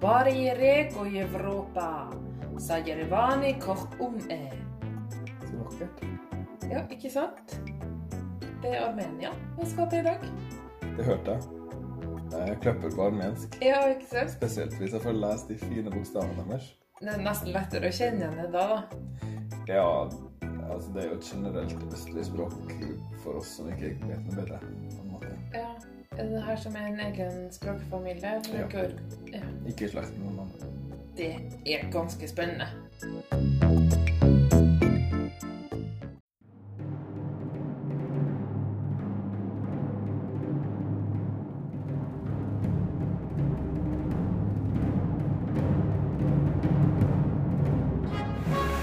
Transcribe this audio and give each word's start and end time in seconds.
Barriere 0.00 0.90
i 1.12 1.18
Europa, 1.18 2.12
sa 2.58 2.78
Jerevani 2.78 3.60
koch 3.60 4.00
om 4.00 4.14
e. 4.30 4.52
Så 5.50 5.56
vakkert. 5.56 6.02
Ja, 6.70 6.82
ikke 6.90 7.10
sant? 7.10 7.54
Det 8.62 8.76
er 8.76 8.84
Armenia 8.86 9.32
vi 9.58 9.66
skal 9.66 9.90
til 9.90 9.98
i 9.98 10.06
dag. 10.06 10.28
Det 10.96 11.04
hørte 11.04 11.34
jeg. 11.34 11.42
Jeg 12.30 12.58
kløpper 12.62 12.94
på 12.94 13.08
armensk. 13.08 13.58
Ja, 13.62 13.80
ikke 13.90 14.06
sant? 14.06 14.36
Spesielt 14.36 14.78
hvis 14.78 14.94
jeg 14.94 15.02
får 15.02 15.18
lest 15.18 15.50
de 15.50 15.58
fine 15.58 15.90
bokstavene 15.90 16.46
deres. 16.46 16.70
Det 17.00 17.10
er 17.16 17.24
nesten 17.26 17.50
lettere 17.56 17.90
å 17.90 17.98
kjenne 17.98 18.22
igjen 18.22 18.38
det 18.38 18.48
da, 18.54 18.66
da. 18.70 18.80
Ja, 19.66 19.88
altså 20.68 20.94
det 20.94 21.02
er 21.02 21.10
jo 21.10 21.18
et 21.18 21.32
generelt 21.32 21.86
østlig 21.90 22.28
språk 22.30 22.54
for 23.24 23.42
oss 23.42 23.56
som 23.58 23.74
ikke 23.74 23.96
vet 24.06 24.30
noe 24.30 24.38
bedre. 24.44 24.62
Det 26.24 26.42
her 26.42 26.56
som 26.56 26.76
er 26.76 26.86
en 26.86 27.00
egen 27.00 27.52
språkfamilie? 27.52 28.42
Ja. 28.52 28.82
ja. 29.32 29.40
Ikke 29.68 29.84
i 29.84 29.88
slekt 29.88 30.18
med 30.18 30.26
noen 30.26 30.40
andre. 30.40 30.66
Det 31.16 31.34
er 31.66 31.90
ganske 31.92 32.28
spennende. 32.28 32.66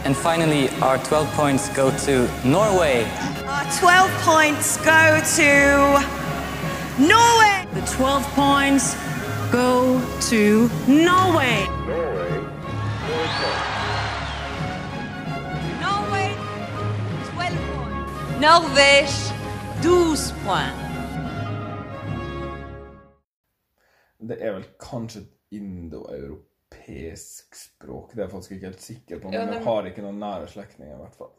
And 0.06 0.16
finally, 0.16 0.70
our 0.82 0.98
12 0.98 1.26
points 1.28 1.70
go 1.70 1.90
to 1.90 2.30
Norway. 2.48 3.04
Our 3.48 3.66
12 3.72 4.10
points 4.22 4.78
go 4.78 5.20
to 5.36 6.25
Norway. 6.98 7.67
The 7.73 7.81
12 7.81 8.23
points 8.35 8.95
go 9.51 9.99
to 10.29 10.70
Norway. 10.88 11.68
Norway, 15.82 16.32
12 17.35 17.35
points. 17.35 17.60
Norvège, 18.40 19.34
12 19.84 20.34
points. 20.46 20.79
Det 24.30 24.37
er 24.40 24.52
vel 24.55 24.63
kanskje 24.80 25.20
et 25.20 25.32
indoeuropeisk 25.59 27.55
språk. 27.59 28.12
Det 28.13 28.20
er 28.20 28.24
jeg 28.24 28.32
faktisk 28.32 28.52
ikke 28.55 28.65
helt 28.71 28.82
sikker 28.82 29.20
på, 29.20 29.27
men 29.27 29.34
Ja, 29.34 29.40
de 29.46 29.54
jeg 29.59 29.63
har 29.68 29.84
ikke 29.91 30.02
noen 30.07 30.20
nære 30.24 30.48
slektninger 30.48 30.96
i 30.96 30.99
hvert 31.04 31.15
fall. 31.20 31.32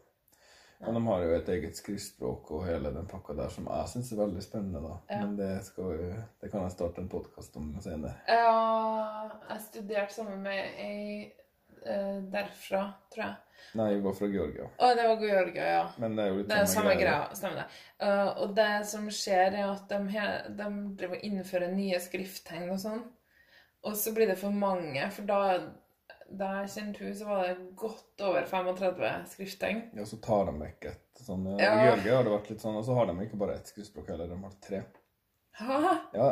Men 0.79 0.93
de 0.93 1.01
har 1.07 1.23
jo 1.25 1.31
et 1.33 1.47
eget 1.49 1.77
skriftspråk 1.79 2.51
og 2.53 2.65
hele 2.67 2.91
den 2.93 3.07
pakka 3.09 3.33
der 3.33 3.49
som 3.49 3.65
jeg 3.65 3.89
syns 3.89 4.11
er 4.13 4.19
veldig 4.21 4.43
spennende, 4.45 4.81
da. 4.83 4.97
Ja. 5.09 5.23
Men 5.23 5.33
det, 5.39 5.49
skal, 5.65 5.95
det 6.41 6.51
kan 6.53 6.61
jeg 6.67 6.75
starte 6.75 7.01
en 7.01 7.09
podkast 7.09 7.55
om 7.57 7.71
senere. 7.81 8.13
Ja, 8.29 9.29
jeg 9.49 9.63
studerte 9.65 10.13
sammen 10.13 10.43
med 10.45 10.77
ei 10.83 11.33
eh, 11.81 12.19
derfra, 12.29 12.83
tror 13.13 13.23
jeg. 13.25 13.35
Nei, 13.77 13.87
vi 13.95 14.03
var 14.05 14.13
fra 14.19 14.27
Georgia. 14.29 14.67
Å, 14.77 14.91
det 14.95 15.07
var 15.09 15.23
Georgia, 15.25 15.65
ja. 15.79 15.81
Men 15.97 16.13
det 16.15 16.23
er 16.23 16.29
jo 16.29 16.37
litt 16.43 16.51
Det 16.53 16.59
er 16.61 16.69
samme 16.69 16.93
greie. 16.93 17.01
greia. 17.09 17.35
Stemmer 17.35 17.63
det. 17.63 17.67
Uh, 18.05 18.29
og 18.45 18.53
det 18.61 18.69
som 18.93 19.09
skjer, 19.11 19.57
er 19.57 19.71
at 19.73 19.89
de, 19.89 19.99
he- 20.13 20.53
de 20.61 20.67
driver 21.01 21.17
og 21.17 21.25
innfører 21.31 21.73
nye 21.73 21.99
skrifttegn 22.05 22.69
og 22.69 22.79
sånn. 22.85 23.01
Og 23.87 23.97
så 23.97 24.13
blir 24.13 24.29
det 24.29 24.37
for 24.39 24.53
mange, 24.53 25.09
for 25.15 25.25
da 25.29 25.41
da 26.29 26.47
jeg 26.61 26.69
kjente 26.73 27.03
henne, 27.03 27.15
så 27.15 27.25
var 27.29 27.43
det 27.47 27.55
godt 27.79 28.23
over 28.27 28.45
35 28.49 29.25
skrifttegn. 29.31 29.81
Ja, 29.95 30.05
så 30.05 30.17
tar 30.23 30.45
de 30.49 30.53
vekk 30.59 30.87
et 30.91 31.21
sånn 31.23 31.45
ja. 31.53 31.57
Ja. 31.61 31.71
I 31.77 31.85
Georgia 31.87 32.15
har 32.17 32.27
det 32.27 32.33
vært 32.35 32.49
litt 32.51 32.61
sånn, 32.65 32.75
og 32.79 32.85
så 32.85 32.97
har 32.97 33.07
de 33.09 33.15
ikke 33.25 33.39
bare 33.39 33.55
ett 33.59 33.71
skriftspråk 33.71 34.11
heller, 34.11 34.27
de 34.31 34.39
har 34.43 34.57
tre. 34.67 34.83
Hæ? 35.57 35.95
Ja. 36.13 36.29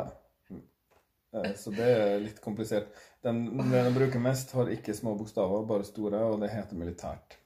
Eh, 1.36 1.54
Så 1.60 1.72
det 1.76 1.88
er 1.92 2.20
litt 2.24 2.42
komplisert. 2.44 2.92
Den, 3.26 3.46
den 3.58 3.72
de 3.74 3.94
bruker 3.96 4.22
mest, 4.24 4.52
har 4.56 4.70
ikke 4.72 4.94
små 4.96 5.16
bokstaver, 5.20 5.66
bare 5.68 5.88
store, 5.88 6.22
og 6.32 6.40
det 6.44 6.52
heter 6.54 6.78
militært. 6.80 7.40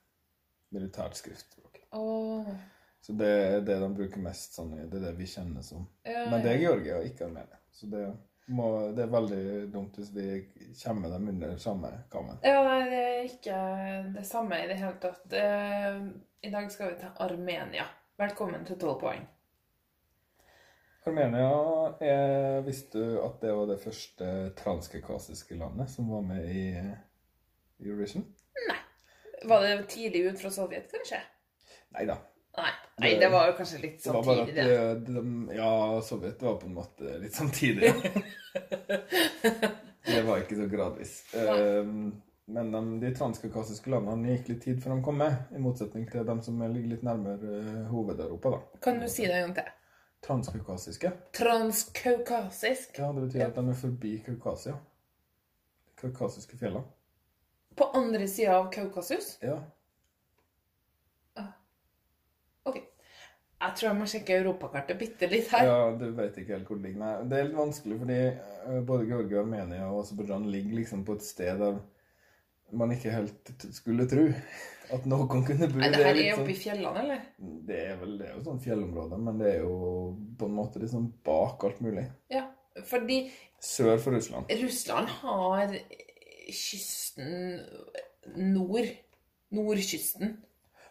Militært 0.75 1.17
skriftspråk. 1.17 1.79
Oh. 1.97 2.45
Så 3.01 3.15
det 3.17 3.29
er 3.29 3.61
det 3.65 3.79
de 3.81 3.87
bruker 3.95 4.21
mest, 4.21 4.53
sånn, 4.59 4.75
det 4.91 4.99
er 4.99 5.07
det 5.07 5.15
vi 5.17 5.25
kjenner 5.31 5.63
som. 5.65 5.87
Ja, 6.05 6.27
Men 6.29 6.43
det 6.43 6.51
er. 6.57 6.59
Georgia, 6.65 6.99
ikke 7.07 7.25
Armenia. 7.29 7.57
Så 7.73 7.87
det, 7.89 8.03
må, 8.49 8.69
det 8.95 9.05
er 9.05 9.11
veldig 9.13 9.41
dumt 9.73 9.97
hvis 9.99 10.11
vi 10.15 10.27
kommer 10.83 11.11
dem 11.13 11.27
under 11.31 11.57
samme 11.61 11.91
kammen. 12.11 12.39
Ja, 12.43 12.61
nei, 12.65 12.79
det 12.89 13.01
er 13.07 13.27
ikke 13.27 13.59
det 14.15 14.25
samme 14.27 14.61
i 14.63 14.69
det 14.69 14.79
hele 14.79 14.95
tatt. 15.01 15.25
Eh, 15.33 15.99
I 16.47 16.53
dag 16.53 16.71
skal 16.73 16.93
vi 16.93 17.01
til 17.01 17.21
Armenia. 17.25 17.85
Velkommen 18.19 18.65
til 18.67 18.79
12 18.79 18.95
poeng. 19.01 19.27
Armenia 21.07 21.51
er, 22.03 22.59
Visste 22.65 22.99
du 22.99 23.19
at 23.23 23.39
det 23.41 23.53
var 23.55 23.69
det 23.69 23.79
første 23.81 24.31
transkaukasiske 24.59 25.57
landet 25.57 25.89
som 25.89 26.09
var 26.11 26.25
med 26.27 26.49
i 26.51 26.65
Eurovision? 27.79 28.25
Nei. 28.67 28.79
Var 29.47 29.63
det 29.63 29.77
tidlig 29.93 30.25
ut 30.27 30.41
fra 30.41 30.51
Sovjet, 30.51 30.91
kanskje? 30.91 31.21
Nei 31.95 32.05
da. 32.09 32.19
Nei, 32.63 32.71
nei 33.03 33.11
det 33.21 33.29
var 33.33 33.49
jo 33.49 33.57
kanskje 33.57 33.81
litt 33.83 34.03
Det 34.03 34.13
var 34.15 34.25
bare 34.25 34.45
samtidig, 34.45 34.63
at 34.63 35.05
det. 35.05 35.13
de, 35.13 35.21
de, 35.21 35.57
Ja, 35.57 36.01
Sovjet 36.05 36.41
var 36.47 36.57
på 36.61 36.69
en 36.69 36.77
måte 36.77 37.17
litt 37.21 37.35
samtidig. 37.35 37.93
det 40.13 40.23
var 40.27 40.41
ikke 40.43 40.57
så 40.59 40.67
gradvis. 40.71 41.13
Eh, 41.33 41.93
men 42.49 42.71
de, 42.71 42.83
de 42.99 43.11
transkaukasiske 43.15 43.91
landene 43.93 44.33
gikk 44.33 44.47
litt 44.49 44.63
tid 44.65 44.79
før 44.81 44.95
de 44.95 45.03
kom 45.05 45.19
med, 45.21 45.35
i 45.53 45.59
motsetning 45.61 46.07
til 46.09 46.25
dem 46.25 46.39
som 46.41 46.61
ligger 46.63 46.95
litt 46.95 47.03
nærmere 47.05 47.59
uh, 47.61 47.83
Hoved-Europa. 47.91 48.55
da. 48.55 48.79
Kan 48.81 48.97
du 49.03 49.05
si 49.11 49.27
det 49.29 49.35
en 49.37 49.43
gang 49.49 49.59
til? 49.59 49.75
Transkaukasiske. 50.25 51.11
Transkaukasisk. 51.37 52.97
Ja, 52.97 53.11
Det 53.13 53.27
betyr 53.27 53.45
at 53.45 53.59
de 53.59 53.69
er 53.69 53.77
forbi 53.77 54.15
Kaukasia. 54.25 54.73
Kaukasiske 56.01 56.57
fjellene. 56.57 56.83
På 57.77 57.91
andre 57.93 58.27
sida 58.27 58.57
av 58.57 58.71
Kaukasus? 58.73 59.37
Ja. 59.45 59.59
Ok. 62.65 62.81
Jeg 63.59 63.75
tror 63.75 63.89
jeg 63.89 63.99
må 63.99 64.05
sjekke 64.07 64.35
europakartet 64.39 64.99
bitte 64.99 65.27
litt 65.27 65.49
her. 65.51 65.65
ja, 65.67 65.79
du 65.99 66.05
vet 66.15 66.37
ikke 66.39 66.55
helt 66.55 66.69
hvor 66.69 66.79
det 66.79 66.89
ligger. 66.89 67.23
Det 67.27 67.39
er 67.39 67.47
litt 67.49 67.57
vanskelig, 67.59 67.97
fordi 67.99 68.19
eh, 68.25 68.81
både 68.87 69.07
Georgia, 69.09 69.41
Armenia 69.43 69.87
og 69.91 70.03
Aserbajdsjan 70.05 70.45
ligger 70.51 70.79
liksom 70.79 71.03
på 71.07 71.17
et 71.19 71.25
sted 71.27 71.59
der 71.59 71.79
man 72.71 72.91
ikke 72.93 73.11
helt 73.11 73.65
skulle 73.73 74.05
tro 74.09 74.27
at 74.93 75.05
noen 75.09 75.43
kunne 75.45 75.69
bo. 75.69 75.81
Nei, 75.81 75.89
det 75.93 76.05
her 76.05 76.19
er 76.21 76.37
oppe 76.37 76.53
i 76.53 76.57
fjellene, 76.57 77.03
eller? 77.03 77.25
Det 77.69 77.79
er 77.91 77.99
vel 78.01 78.15
det 78.19 78.29
er 78.29 78.35
jo 78.37 78.45
sånn 78.45 78.61
fjellområde, 78.63 79.19
men 79.21 79.41
det 79.41 79.51
er 79.55 79.63
jo 79.65 79.75
på 80.39 80.49
en 80.49 80.55
måte 80.57 80.81
liksom 80.81 81.09
bak 81.25 81.65
alt 81.67 81.81
mulig. 81.85 82.05
Ja. 82.33 82.47
Fordi 82.87 83.23
Sør 83.59 83.97
for 83.99 84.15
Russland. 84.15 84.51
Russland 84.61 85.09
har 85.19 85.73
kysten 86.47 87.59
nord. 88.37 88.87
Nordkysten. 89.49 90.37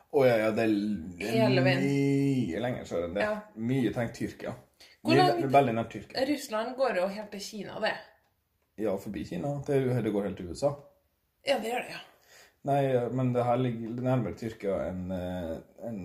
Å 0.08 0.24
ja, 0.24 0.36
ja, 0.40 0.50
det 0.56 0.64
er 0.64 0.70
veien. 1.60 1.82
mye 1.84 2.60
lenger 2.64 2.86
sør 2.88 3.04
enn 3.08 3.16
det. 3.18 3.24
Ja. 3.26 3.34
Mye 3.60 3.90
tenkt 3.92 4.16
Tyrkia. 4.16 4.54
Mye, 5.08 5.26
Veldig 5.52 5.74
nær 5.76 5.88
Tyrkia. 5.92 6.24
Russland 6.30 6.76
går 6.78 6.96
jo 7.02 7.08
helt 7.12 7.30
til 7.34 7.42
Kina, 7.44 7.76
det. 7.84 7.92
Ja, 8.80 8.94
forbi 9.00 9.24
Kina. 9.28 9.58
Det, 9.66 9.82
det 10.04 10.12
går 10.14 10.30
helt 10.30 10.40
til 10.40 10.48
USA. 10.52 10.72
Ja, 11.46 11.58
det 11.60 11.70
gjør 11.74 11.84
det, 11.84 11.92
ja. 11.96 12.04
Nei, 12.68 12.80
men 13.14 13.30
det 13.32 13.44
her 13.46 13.60
ligger 13.60 14.00
nærmere 14.02 14.34
Tyrkia 14.36 14.80
enn 14.88 15.12
en, 15.12 16.00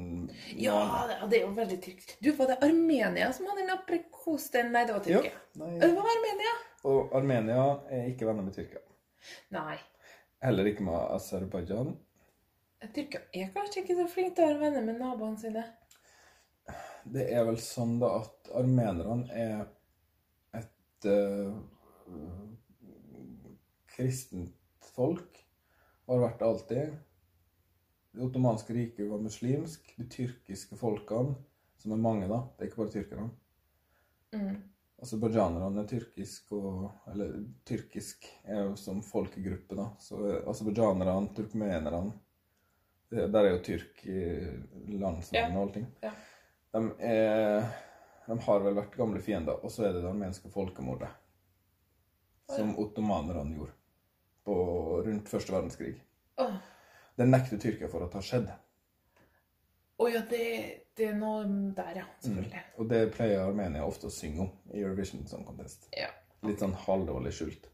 Ja, 0.59 0.75
det, 1.24 1.40
er 1.40 1.47
jo 1.47 1.50
veldig 1.58 1.80
tyrkisk. 1.81 2.14
Du, 2.24 2.30
var 2.38 2.52
det 2.52 2.59
Armenia 2.64 3.31
som 3.34 3.50
hadde 3.50 3.66
en 3.66 3.74
aprikosten? 3.74 4.70
Nei, 4.75 4.84
det 4.88 4.94
var 4.96 5.09
Ja, 5.09 5.24
Tyrkia. 5.24 5.41
nei. 5.64 5.72
Det 5.81 5.90
var 5.96 6.12
Armenia? 6.14 6.53
Og 6.91 7.16
Armenia 7.18 7.66
er 7.90 8.06
ikke 8.12 8.30
venner 8.30 8.46
med 8.46 8.56
Tyrkia. 8.56 8.84
Nei. 9.56 9.80
Heller 10.44 10.70
ikke 10.70 10.85
med 10.85 11.00
Aserbajdsjan. 11.18 11.96
Tyrkia 12.92 13.22
er 13.34 13.54
kanskje 13.54 13.84
ikke 13.84 13.96
så 13.96 14.08
flink 14.12 14.36
til 14.36 14.46
å 14.46 14.50
være 14.52 14.62
venner 14.66 14.86
med 14.88 15.00
naboene 15.00 15.40
sine. 15.40 15.64
Det 17.04 17.24
er 17.36 17.46
vel 17.48 17.60
sånn 17.60 17.98
da 18.02 18.10
at 18.22 18.50
armenerne 18.56 19.28
er 19.35 19.64
et 20.59 21.08
uh, 21.08 21.56
kristent 23.94 24.91
folk. 24.96 25.40
Har 26.08 26.24
vært 26.24 26.40
det 26.41 26.47
alltid. 26.47 26.97
Det 28.14 28.26
ottomanske 28.28 28.76
riket 28.76 29.09
var 29.09 29.24
muslimsk. 29.24 29.94
De 29.97 30.08
tyrkiske 30.12 30.78
folkene, 30.79 31.38
som 31.79 31.96
er 31.96 32.03
mange, 32.03 32.28
da 32.28 32.44
Det 32.58 32.66
er 32.66 32.72
ikke 32.72 32.84
bare 32.84 32.96
tyrkerne. 32.97 33.29
Mm. 34.34 34.59
Aserbajdsjanerne 35.03 35.82
er 35.82 35.88
tyrkisk 35.90 36.52
og 36.56 37.09
Eller 37.12 37.34
tyrkisk 37.68 38.28
er 38.44 38.70
jo 38.70 38.76
som 38.79 39.02
folkegruppe, 39.03 39.76
da. 39.76 39.90
Så 40.00 40.20
eh, 40.29 40.44
aserbajdsjanerne, 40.50 41.34
turkmenerne 41.36 42.06
det- 42.12 42.20
Der 43.14 43.40
er 43.46 43.50
jo 43.52 43.60
tyrk 43.66 44.06
i 44.10 44.20
landsnavn 44.98 45.38
Ja. 45.38 45.48
og 45.54 45.62
allting. 45.68 45.88
Ja. 46.04 46.12
De, 46.74 46.82
er, 47.06 47.68
de 48.26 48.38
har 48.48 48.64
vel 48.66 48.76
vært 48.80 48.96
gamle 48.98 49.22
fiender, 49.22 49.60
og 49.62 49.72
så 49.72 49.86
er 49.88 49.94
det 49.94 50.02
det 50.02 50.10
armenske 50.10 50.50
folkemordet. 50.50 51.12
Som 52.50 52.74
ottomanerne 52.82 53.54
gjorde 53.56 53.76
på, 54.44 54.56
rundt 55.06 55.30
første 55.30 55.54
verdenskrig. 55.54 55.94
Oh. 56.42 56.56
Det 57.18 57.28
nekter 57.30 57.62
Tyrkia 57.62 57.88
for 57.92 58.04
at 58.04 58.12
det 58.12 58.20
har 58.20 58.28
skjedd. 58.28 58.50
Å 60.02 60.08
ja, 60.10 60.24
det, 60.30 60.48
det 60.98 61.12
er 61.12 61.20
noe 61.20 61.44
der, 61.78 61.94
ja. 62.02 62.08
Selvfølgelig. 62.26 62.64
Og 62.82 62.90
det 62.90 63.04
pleier 63.14 63.46
Armenia 63.46 63.86
ofte 63.86 64.10
å 64.10 64.14
synge 64.14 64.48
om 64.48 64.50
i 64.74 64.82
Eurovision 64.82 65.28
Song 65.30 65.46
Contest. 65.46 65.86
Ja. 65.96 66.10
Litt 66.44 66.60
sånn 66.66 66.74
halvdårlig 66.88 67.32
skjult. 67.38 67.70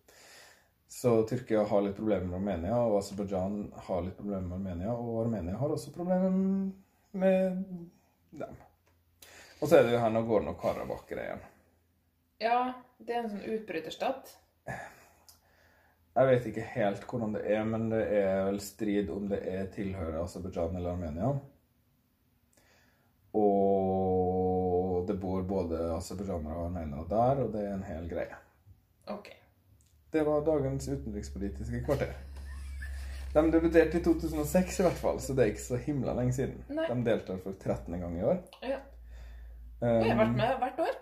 Så 0.89 1.11
Tyrkia 1.29 1.63
har 1.69 1.83
litt 1.85 1.95
problemer 1.95 2.25
med 2.25 2.39
Armenia, 2.39 2.77
og 2.81 2.97
Aserbajdsjan 2.97 3.59
har 3.85 4.01
litt 4.01 4.17
problemer 4.17 4.47
med 4.47 4.55
Armenia, 4.57 4.93
og 4.97 5.19
Armenia 5.21 5.57
har 5.59 5.73
også 5.75 5.93
problemer 5.93 6.33
med 7.11 7.59
dem. 8.39 8.55
Og 9.59 9.67
så 9.69 9.77
er 9.77 9.85
det 9.85 9.93
jo 9.93 10.01
her 10.01 10.15
Nagorno-Karabakh-greien. 10.15 11.43
Ja, 12.41 12.57
det 12.97 13.13
er 13.13 13.21
en 13.21 13.31
sånn 13.35 13.45
utbryterstat. 13.53 14.33
Jeg 16.17 16.27
vet 16.31 16.47
ikke 16.49 16.65
helt 16.73 17.05
hvordan 17.05 17.37
det 17.37 17.43
er, 17.53 17.63
men 17.69 17.85
det 17.93 18.01
er 18.17 18.47
vel 18.49 18.59
strid 18.63 19.11
om 19.13 19.29
det 19.29 19.43
er 19.45 19.69
tilhører 19.75 20.23
Aserbajdsjan 20.23 20.79
eller 20.79 20.97
Armenia. 20.97 21.35
Og 23.37 25.05
det 25.05 25.19
bor 25.21 25.45
både 25.47 25.83
aserbajdsjanere 25.99 26.57
og 26.57 26.71
armenere 26.71 27.05
der, 27.13 27.43
og 27.45 27.53
det 27.53 27.61
er 27.67 27.75
en 27.77 27.85
hel 27.87 28.09
greie. 28.09 28.41
Ok. 29.13 29.29
Det 30.11 30.23
var 30.25 30.45
dagens 30.45 30.87
utenrikspolitiske 30.89 31.83
kvarter. 31.85 32.13
De 33.33 33.43
debuterte 33.53 33.99
i 33.99 34.03
2006 34.03 34.79
i 34.79 34.83
hvert 34.87 34.97
fall, 34.97 35.19
så 35.21 35.35
det 35.37 35.43
er 35.43 35.51
ikke 35.53 35.61
så 35.61 35.77
himla 35.83 36.15
lenge 36.17 36.33
siden. 36.33 36.63
Nei. 36.73 36.87
De 36.89 37.03
deltar 37.05 37.37
for 37.43 37.53
13. 37.61 37.99
gang 38.01 38.15
i 38.17 38.23
år. 38.25 38.39
Ja. 38.65 38.79
Um, 39.81 39.87
jeg 40.01 40.09
har 40.09 40.17
vært 40.23 40.33
med 40.39 40.55
hvert 40.63 40.81
år. 40.87 40.97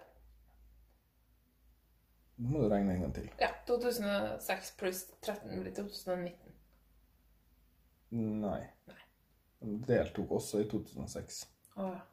Nå 2.37 2.51
må 2.51 2.65
du 2.65 2.67
regne 2.69 2.93
en 2.93 3.05
gang 3.07 3.13
til. 3.15 3.29
Ja. 3.41 3.49
2006 3.67 4.73
pluss 4.79 5.05
13 5.25 5.55
blir 5.63 5.73
2019. 5.73 6.35
Nei. 8.43 8.59
Nei. 8.91 8.99
De 9.63 9.79
deltok 9.87 10.35
også 10.37 10.61
i 10.61 10.67
2006. 10.69 11.39
Å 11.79 11.87
ja. 11.93 12.03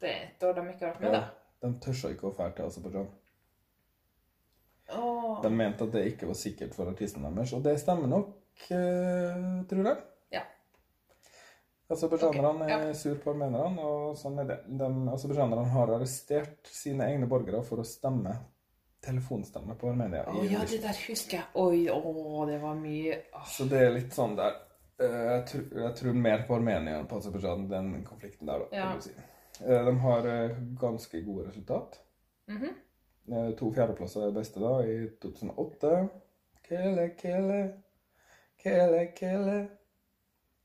Det 0.00 0.08
er 0.14 0.22
et 0.30 0.46
år 0.48 0.54
de 0.56 0.62
ikke 0.72 0.86
har 0.86 0.94
vært 0.94 1.02
med, 1.02 1.12
Ja, 1.12 1.18
da. 1.26 1.66
de 1.66 1.74
tørsa 1.84 2.08
ikke 2.14 2.30
å 2.30 2.32
dra 2.38 2.46
til 2.56 2.70
Aserbajdsjan. 2.70 3.10
Åh. 4.96 5.42
De 5.42 5.50
mente 5.54 5.84
at 5.86 5.92
det 5.94 6.06
ikke 6.12 6.28
var 6.30 6.38
sikkert 6.38 6.74
for 6.76 6.90
artisten 6.90 7.26
deres, 7.26 7.52
og 7.56 7.62
det 7.64 7.76
stemmer 7.80 8.10
nok, 8.10 8.32
uh, 8.70 9.66
tror 9.70 9.90
jeg. 9.90 9.96
Ja. 10.36 10.42
Aserbajdsjanerne 11.90 12.64
Ok, 12.64 12.70
ja. 12.70 12.78
er 12.90 12.94
sur 12.94 13.18
på 13.22 13.32
armenerne, 13.34 13.82
og 13.82 14.16
sånn 14.18 14.38
er 14.42 14.48
det. 14.50 14.58
De, 14.68 14.88
Aserbajdsjanerne 15.14 15.66
har 15.74 15.94
arrestert 15.96 16.70
sine 16.70 17.08
egne 17.10 17.26
borgere 17.30 17.62
for 17.66 17.82
å 17.82 17.86
stemme 17.86 18.36
telefonstemme 19.00 19.74
på 19.80 19.88
Armenia. 19.88 20.26
I 20.42 20.50
ja, 20.52 20.60
det 20.68 20.82
der 20.82 20.98
husker 21.08 21.38
jeg. 21.38 21.46
Oi, 21.56 21.86
å, 21.88 22.44
det 22.48 22.58
var 22.60 22.76
mye 22.76 23.16
oh. 23.32 23.46
Så 23.48 23.64
det 23.70 23.80
er 23.86 23.94
litt 23.94 24.12
sånn 24.12 24.34
der 24.36 24.58
eh, 25.00 25.22
jeg, 25.30 25.44
tror, 25.48 25.64
jeg 25.86 25.94
tror 26.02 26.18
mer 26.28 26.44
på 26.46 26.58
Armenia 26.58 26.98
enn 27.00 27.08
på 27.08 27.16
Aserbajdsjan, 27.16 27.64
den 27.70 27.90
konflikten 28.04 28.50
der, 28.50 28.66
da. 28.66 28.76
Ja. 28.76 28.90
si. 29.00 29.14
Eh, 29.64 29.80
De 29.88 29.94
har 30.04 30.28
ganske 30.82 31.22
gode 31.24 31.48
resultat. 31.48 31.98
Mhm. 32.52 32.68
Eh, 32.68 32.86
To 33.28 33.68
fjerdeplasser 33.74 34.20
er 34.24 34.30
det 34.32 34.34
beste 34.40 34.60
da, 34.62 34.72
i 34.86 35.08
2008. 35.22 35.90
Kele, 36.66 37.04
kele, 37.18 37.58
kele, 38.62 39.04
kele. 39.16 39.68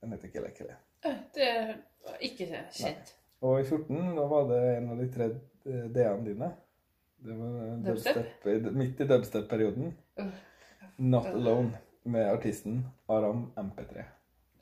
Den 0.02 0.12
heter 0.16 0.28
Kele, 0.34 0.50
kele. 0.58 0.76
Eh, 1.06 1.20
Det 1.36 1.76
var 2.06 2.18
ikke 2.22 2.48
kjent. 2.74 3.16
Og 3.42 3.60
i 3.62 3.64
14, 3.66 4.16
da 4.18 4.26
var 4.30 4.48
det 4.50 4.62
en 4.78 4.90
av 4.94 4.98
de 5.02 5.08
tre 5.14 5.26
eh, 5.66 5.86
D-ene 5.94 6.26
dine. 6.26 6.52
Det 7.26 7.38
var 7.38 7.56
eh, 7.66 7.78
Dubstep? 7.86 8.16
dubstep, 8.44 8.72
midt 8.74 9.00
i 9.02 9.08
dubstep-perioden. 9.10 9.94
Uh. 10.20 10.26
Not 10.98 11.26
Alone 11.28 11.72
med 12.04 12.30
artisten 12.32 12.86
Aram 13.10 13.52
MP3. 13.58 14.04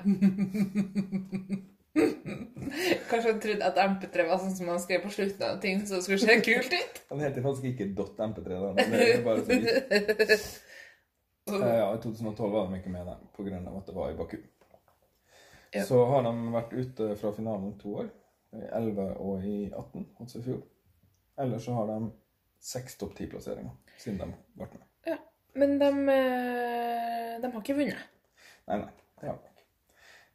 Kanskje 3.10 3.31
han 3.31 3.40
trodde 3.44 3.68
at 3.68 3.78
MP3 3.78 4.25
var 4.28 4.40
sånn 4.42 4.56
som 4.57 4.69
man 4.72 4.80
skrev 4.81 5.04
på 5.06 5.12
slutten 5.13 5.44
av 5.45 5.60
ting, 5.62 5.84
så 5.86 6.00
det 6.00 6.06
skulle 6.07 6.24
se 6.24 6.38
kult 6.45 6.74
ut? 6.74 7.01
Han 7.12 7.22
heter 7.22 7.45
faktisk 7.45 7.68
ikke 7.69 7.90
.mp3, 7.94 8.48
da. 8.50 8.72
men 8.80 8.95
Det 8.95 9.10
er 9.12 9.25
bare 9.25 9.44
så 9.45 9.60
vidt. 9.60 10.48
Eh, 11.44 11.60
Ja, 11.60 11.90
I 11.92 11.98
2012 12.00 12.51
var 12.54 12.69
de 12.72 12.78
ikke 12.80 12.90
med 12.94 13.04
der 13.06 13.18
pga. 13.36 13.57
at 13.78 13.88
det 13.90 13.95
var 13.95 14.12
i 14.13 14.16
Baku. 14.16 14.38
Ja. 15.74 15.81
Så 15.84 15.98
har 16.07 16.22
de 16.24 16.31
vært 16.54 16.72
ute 16.72 17.07
fra 17.19 17.31
finalen 17.36 17.74
to 17.81 17.98
år. 18.00 18.07
I 18.56 18.62
11 18.72 19.07
og 19.19 19.44
i 19.44 19.66
18, 19.74 20.06
altså 20.22 20.39
i 20.39 20.44
fjor. 20.46 20.62
Ellers 21.44 21.66
så 21.66 21.74
har 21.75 21.89
de 21.92 21.98
seks 22.63 22.96
topp 23.01 23.16
ti-plasseringer 23.18 23.75
siden 24.00 24.22
de 24.22 24.30
ble 24.56 24.68
med. 24.72 24.88
Ja. 25.10 25.18
Men 25.60 25.75
de, 25.81 25.89
eh, 26.16 27.42
de 27.44 27.51
har 27.51 27.60
ikke 27.60 27.75
vunnet. 27.75 28.07
Nei, 28.69 28.78
nei, 28.86 28.92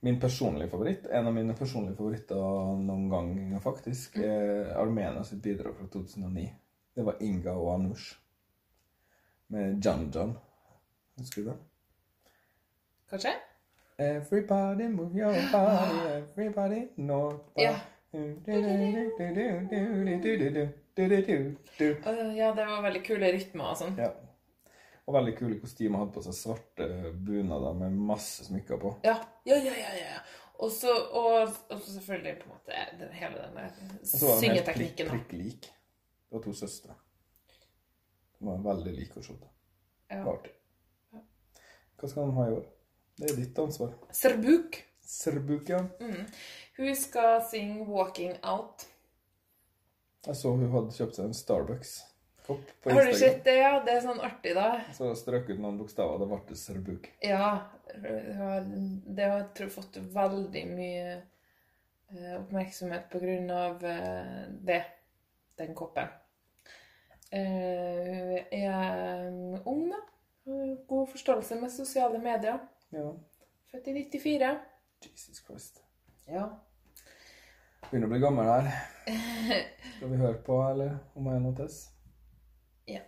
Min 0.00 0.20
personlige 0.20 0.70
favoritt, 0.70 1.06
En 1.06 1.26
av 1.26 1.34
mine 1.34 1.54
personlige 1.58 1.96
favoritter 1.96 2.36
noen 2.78 3.08
gang, 3.10 3.60
faktisk, 3.62 4.18
er 4.22 4.70
Armenia 4.78 5.24
sitt 5.24 5.42
bidrag 5.42 5.74
fra 5.74 5.86
2009. 5.90 6.44
Det 6.94 7.06
var 7.06 7.22
Inga 7.22 7.54
og 7.58 7.72
Anush 7.74 8.14
med 9.48 9.84
Jan 9.84 10.10
Jan. 10.14 10.36
Husker 11.18 11.42
du 11.42 11.50
det? 11.50 11.56
Kanskje? 13.10 13.34
Everybody 13.98 14.88
move 14.88 15.18
your 15.18 15.34
body, 15.52 16.22
everybody 16.22 16.88
north 16.96 17.42
by. 17.56 17.62
Ja. 17.62 17.74
ja, 22.36 22.52
det 22.54 22.66
var 22.70 22.82
veldig 22.82 23.02
kule 23.06 23.32
rytmer 23.34 23.72
og 23.72 23.80
sånn. 23.82 23.98
Ja. 23.98 24.12
Og 25.08 25.14
veldig 25.16 25.32
kule 25.38 25.56
kostymer. 25.62 26.02
Hadde 26.02 26.14
på 26.18 26.24
seg 26.26 26.36
svarte 26.36 26.88
bunader 27.24 27.78
med 27.78 27.96
masse 28.10 28.44
smykker 28.44 28.80
på. 28.82 28.92
Ja, 29.06 29.16
ja, 29.48 29.56
ja, 29.56 29.72
ja. 29.72 29.94
ja. 29.96 30.20
Og 30.58 30.72
så 30.74 30.90
og, 30.90 31.54
og 31.70 31.80
så 31.80 31.92
selvfølgelig 31.94 32.34
på 32.40 32.48
en 32.48 32.54
måte 32.56 32.86
den, 33.00 33.12
hele 33.14 33.44
denne 33.44 33.68
syngeteknikken. 34.02 34.02
Og 34.02 34.18
så 34.18 34.26
var 34.26 34.40
den 34.42 34.56
helt 34.56 34.72
prikk, 34.74 35.04
prikk 35.12 35.36
lik. 35.38 35.68
Det 36.28 36.36
var 36.36 36.44
to 36.44 36.54
søstre. 36.60 36.96
De 38.38 38.46
var 38.50 38.60
veldig 38.66 38.94
like 38.98 39.22
se 39.22 39.38
til. 39.38 39.54
Ja. 40.10 40.20
Var. 40.26 40.50
Hva 41.98 42.10
skal 42.10 42.28
de 42.28 42.36
ha 42.36 42.46
i 42.48 42.52
år? 42.58 42.68
Det 43.18 43.30
er 43.30 43.40
ditt 43.40 43.58
ansvar. 43.58 43.96
Serbuk. 44.14 44.76
Serbuk, 45.08 45.70
ja. 45.72 45.80
Hun 46.76 46.94
skal 46.96 47.40
synge 47.50 47.86
'Walking 47.86 48.36
Out'. 48.42 48.86
Jeg 50.26 50.36
så 50.36 50.50
hun 50.50 50.70
hadde 50.70 50.92
kjøpt 50.92 51.16
seg 51.16 51.30
en 51.30 51.34
Starbucks-kopp 52.48 52.86
Instagram. 52.86 52.96
Har 52.96 53.04
du 53.06 53.14
sett 53.18 53.44
det? 53.44 53.54
Ja, 53.58 53.72
det 53.84 53.92
er 53.92 54.00
sånn 54.00 54.20
artig, 54.24 54.54
da. 54.56 54.80
Så 54.96 55.10
strøk 55.16 55.50
ut 55.50 55.58
noen 55.60 55.78
bokstaver. 55.78 56.18
Det 56.22 56.28
ble 56.30 56.56
Serbuk. 56.56 57.08
Ja. 57.22 57.50
Det 57.94 58.34
har- 58.36 58.64
Det 59.14 59.24
har 59.24 59.38
jeg 59.38 59.54
tror 59.54 59.68
fått 59.68 59.96
veldig 59.96 60.66
mye 60.68 61.22
eh, 62.10 62.36
oppmerksomhet 62.40 63.10
på 63.10 63.18
grunn 63.20 63.50
av 63.50 63.84
eh, 63.84 64.46
det. 64.64 64.84
Den 65.58 65.74
koppen. 65.74 66.08
Eh, 67.30 67.38
Hun 67.38 68.38
er 68.52 69.62
ung, 69.66 69.90
da. 69.90 70.00
God 70.88 71.08
forståelse 71.10 71.60
med 71.60 71.70
sosiale 71.70 72.18
medier. 72.18 72.58
Ja. 72.90 73.12
Født 73.72 73.86
i 73.88 73.92
94. 73.92 74.58
Jesus 75.04 75.42
Christ. 75.46 75.82
Ja. 76.28 76.48
Begynner 77.90 78.06
å 78.08 78.10
bli 78.10 78.20
gammel 78.20 78.44
her. 78.48 78.70
Skal 79.96 80.08
vi 80.08 80.16
høre 80.16 80.38
på, 80.44 80.56
eller 80.70 80.98
om 81.16 81.26
jeg 81.26 81.40
notes? 81.44 81.76
Ja. 82.88 83.00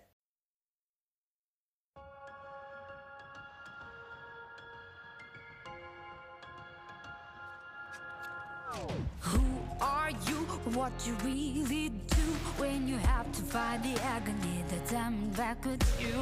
Who 9.20 9.40
are 9.80 10.10
you? 10.28 10.46
What 10.75 10.92
you 11.06 11.14
really 11.25 11.88
do 11.88 12.22
when 12.58 12.87
you 12.87 12.96
have 12.99 13.30
to 13.32 13.42
fight 13.42 13.82
the 13.82 14.00
agony 14.02 14.64
that's 14.68 14.92
coming 14.92 15.30
back 15.30 15.64
with 15.64 15.82
you? 16.00 16.12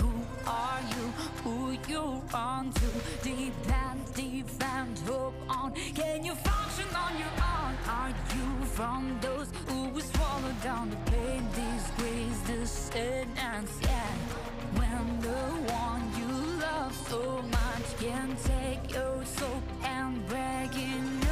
Who 0.00 0.15
are 0.46 0.80
you? 0.94 1.04
Who 1.42 1.76
you 1.88 2.22
run 2.32 2.72
to? 2.72 2.88
Depend, 3.22 4.00
defend, 4.14 4.98
hope 5.06 5.34
on. 5.48 5.72
Can 5.94 6.24
you 6.24 6.34
function 6.34 6.88
on 6.94 7.18
your 7.18 7.34
own? 7.54 7.74
Are 7.88 8.14
you 8.34 8.64
from 8.66 9.18
those 9.20 9.48
who 9.68 9.88
will 9.88 10.00
swallow 10.00 10.54
down 10.62 10.90
the 10.90 11.10
pain, 11.10 11.42
disgrace, 11.54 12.40
the 12.46 12.66
sentence? 12.66 13.72
Yeah. 13.82 14.12
When 14.78 15.20
the 15.20 15.72
one 15.72 16.04
you 16.18 16.60
love 16.60 16.94
so 17.08 17.42
much 17.42 17.86
can 17.98 18.36
take 18.44 18.92
your 18.92 19.24
soul 19.24 19.62
and 19.84 20.26
break 20.28 20.72
it 20.74 21.25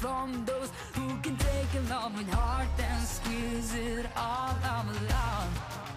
from 0.00 0.44
those 0.44 0.70
who 0.94 1.08
can 1.22 1.36
take 1.36 1.72
a 1.74 1.80
loving 1.90 2.28
heart 2.28 2.68
and 2.78 3.02
squeeze 3.06 3.74
it 3.74 4.06
all 4.16 4.54
out 4.64 4.86
loud? 5.10 5.48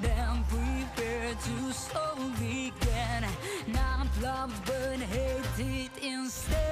Then 0.02 0.44
prepare 0.48 1.34
to 1.34 1.74
slowly 1.74 2.74
get 2.80 3.24
not 3.68 4.08
love 4.22 4.54
but 4.66 5.00
hate 5.00 5.60
it 5.60 5.92
instead. 6.02 6.69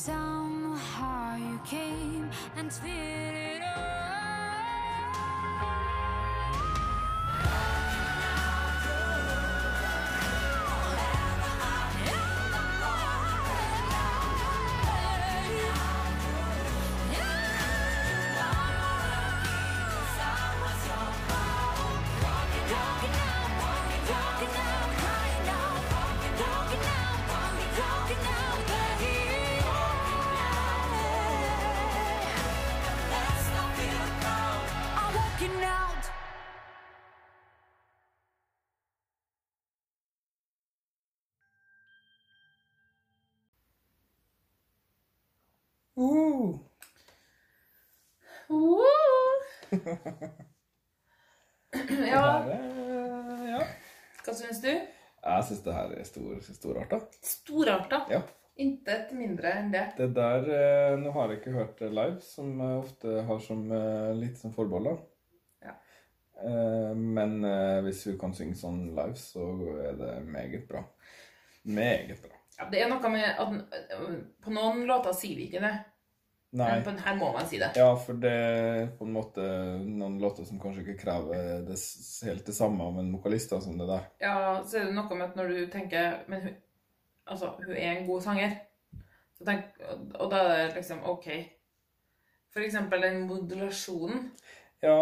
Somehow 0.00 1.36
you 1.36 1.60
came 1.66 2.30
and 2.56 2.72
fit 2.72 3.49
Uh, 46.00 46.56
Uh. 48.50 48.82
ja, 52.10 52.24
ja. 53.46 53.60
hva 54.24 54.34
syns 54.34 54.58
du? 54.64 54.72
Jeg 54.72 55.44
syns 55.46 55.60
det 55.62 55.74
her 55.76 55.92
er 55.94 56.08
stor, 56.08 56.40
storarta. 56.56 56.98
Storarta. 57.22 58.00
Ja. 58.10 58.24
Intet 58.60 59.12
mindre 59.14 59.52
enn 59.60 59.70
det. 59.72 59.84
Det 60.00 60.08
der 60.16 60.48
eh, 60.50 60.96
Nå 60.98 61.12
har 61.14 61.30
jeg 61.30 61.40
ikke 61.40 61.54
hørt 61.54 61.78
live, 61.84 62.18
som 62.24 62.50
jeg 62.58 62.80
ofte 62.80 63.22
har 63.28 63.38
som 63.44 63.62
eh, 63.72 64.10
litt 64.18 64.40
som 64.40 64.52
forbehold. 64.56 64.98
Ja. 65.62 65.76
Eh, 66.42 66.90
men 66.98 67.38
eh, 67.46 67.78
hvis 67.86 68.02
hun 68.10 68.18
kan 68.20 68.34
synge 68.36 68.58
sånn 68.58 68.82
live, 68.98 69.16
så 69.20 69.46
er 69.86 69.94
det 70.00 70.12
meget 70.26 70.66
bra. 70.68 70.82
Meget 71.70 72.18
bra. 72.24 72.34
Ja, 72.58 72.66
det 72.72 72.82
er 72.82 72.90
noe 72.90 73.08
med 73.12 73.24
at 73.24 73.54
På 74.44 74.52
noen 74.52 74.82
låter 74.88 75.14
sier 75.16 75.38
vi 75.38 75.46
ikke 75.48 75.62
det, 75.62 75.76
Nei. 76.58 76.80
men 76.82 76.96
her 76.98 77.14
må 77.14 77.28
man 77.34 77.46
si 77.46 77.60
det. 77.62 77.68
Ja, 77.78 77.92
for 77.94 78.18
det 78.18 78.30
er 78.30 78.88
på 78.98 79.06
en 79.06 79.14
måte 79.14 79.44
noen 79.84 80.16
låter 80.22 80.46
som 80.48 80.58
kanskje 80.58 80.82
ikke 80.82 81.04
krever 81.04 81.62
det 81.68 81.76
helt 82.26 82.48
det 82.48 82.54
samme 82.56 82.88
av 82.90 82.98
en 82.98 83.12
vokalist 83.14 83.54
som 83.54 83.78
det 83.78 83.86
der. 83.86 84.08
Ja, 84.24 84.34
så 84.66 84.80
er 84.80 84.88
det 84.88 84.96
noe 84.96 85.14
med 85.14 85.28
at 85.28 85.38
når 85.38 85.54
du 85.54 85.60
tenker 85.70 86.24
Men 86.26 86.42
hun, 86.48 86.58
altså, 87.30 87.54
hun 87.62 87.76
er 87.76 87.92
en 87.92 88.06
god 88.08 88.26
sanger. 88.26 88.58
Så 89.38 89.46
tenk, 89.46 89.70
og 90.18 90.26
da 90.32 90.42
er 90.48 90.66
det 90.66 90.80
liksom 90.80 91.04
OK. 91.08 91.30
For 92.50 92.66
eksempel 92.66 93.06
den 93.06 93.22
modulasjonen. 93.30 94.32
Ja, 94.82 94.98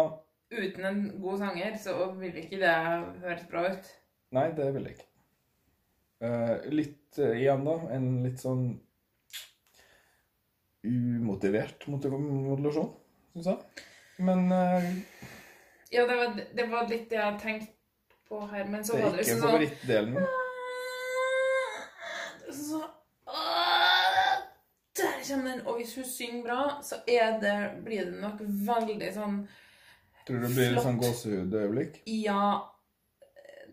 Uten 0.49 0.85
en 0.85 1.01
god 1.21 1.37
sanger 1.37 1.75
så 1.77 2.11
vil 2.17 2.37
ikke 2.41 2.57
det 2.57 2.75
høres 3.21 3.45
bra 3.51 3.67
ut. 3.69 3.89
nei, 4.33 4.47
det 4.57 4.69
vil 4.73 4.85
det 4.85 4.93
ikke. 4.95 5.05
Uh, 6.19 6.55
litt 6.73 7.19
uh, 7.21 7.35
igjen, 7.37 7.65
da. 7.67 7.75
En 7.93 8.07
litt 8.25 8.41
sånn 8.41 8.63
umotivert 10.83 11.87
motiv- 11.91 12.13
modulasjon, 12.19 12.93
syns 13.33 13.49
jeg. 13.51 13.57
Men 14.19 14.45
uh, 14.51 14.83
Ja, 15.91 16.05
det 16.07 16.15
var, 16.19 16.35
det 16.55 16.65
var 16.71 16.87
litt 16.89 17.09
det 17.09 17.17
jeg 17.19 17.39
tenkte 17.41 17.73
på 18.29 18.43
her, 18.51 18.65
men 18.69 18.83
så 18.85 18.93
det 18.95 19.03
var 19.03 19.09
er 19.09 19.17
det 19.17 19.19
ikke 19.19 19.25
liksom 19.25 19.39
sånn 19.41 19.49
favorittdelen 19.49 20.13
min. 20.13 20.25
Så 22.49 22.79
Der 24.99 25.19
kommer 25.27 25.51
den. 25.51 25.61
Og 25.67 25.75
hvis 25.79 25.95
hun 25.95 26.05
synger 26.05 26.43
bra, 26.43 26.59
så 26.83 26.95
er 27.07 27.39
det, 27.41 27.55
blir 27.85 28.05
det 28.09 28.19
nok 28.21 28.39
veldig 28.67 29.11
sånn 29.15 29.39
Tror 30.27 30.41
du 30.41 30.45
det 30.45 30.51
blir 30.53 30.65
litt 30.67 30.75
Flott. 30.75 30.85
sånn 30.85 30.99
gåsehudøyeblikk? 31.01 31.95
Ja, 32.05 32.41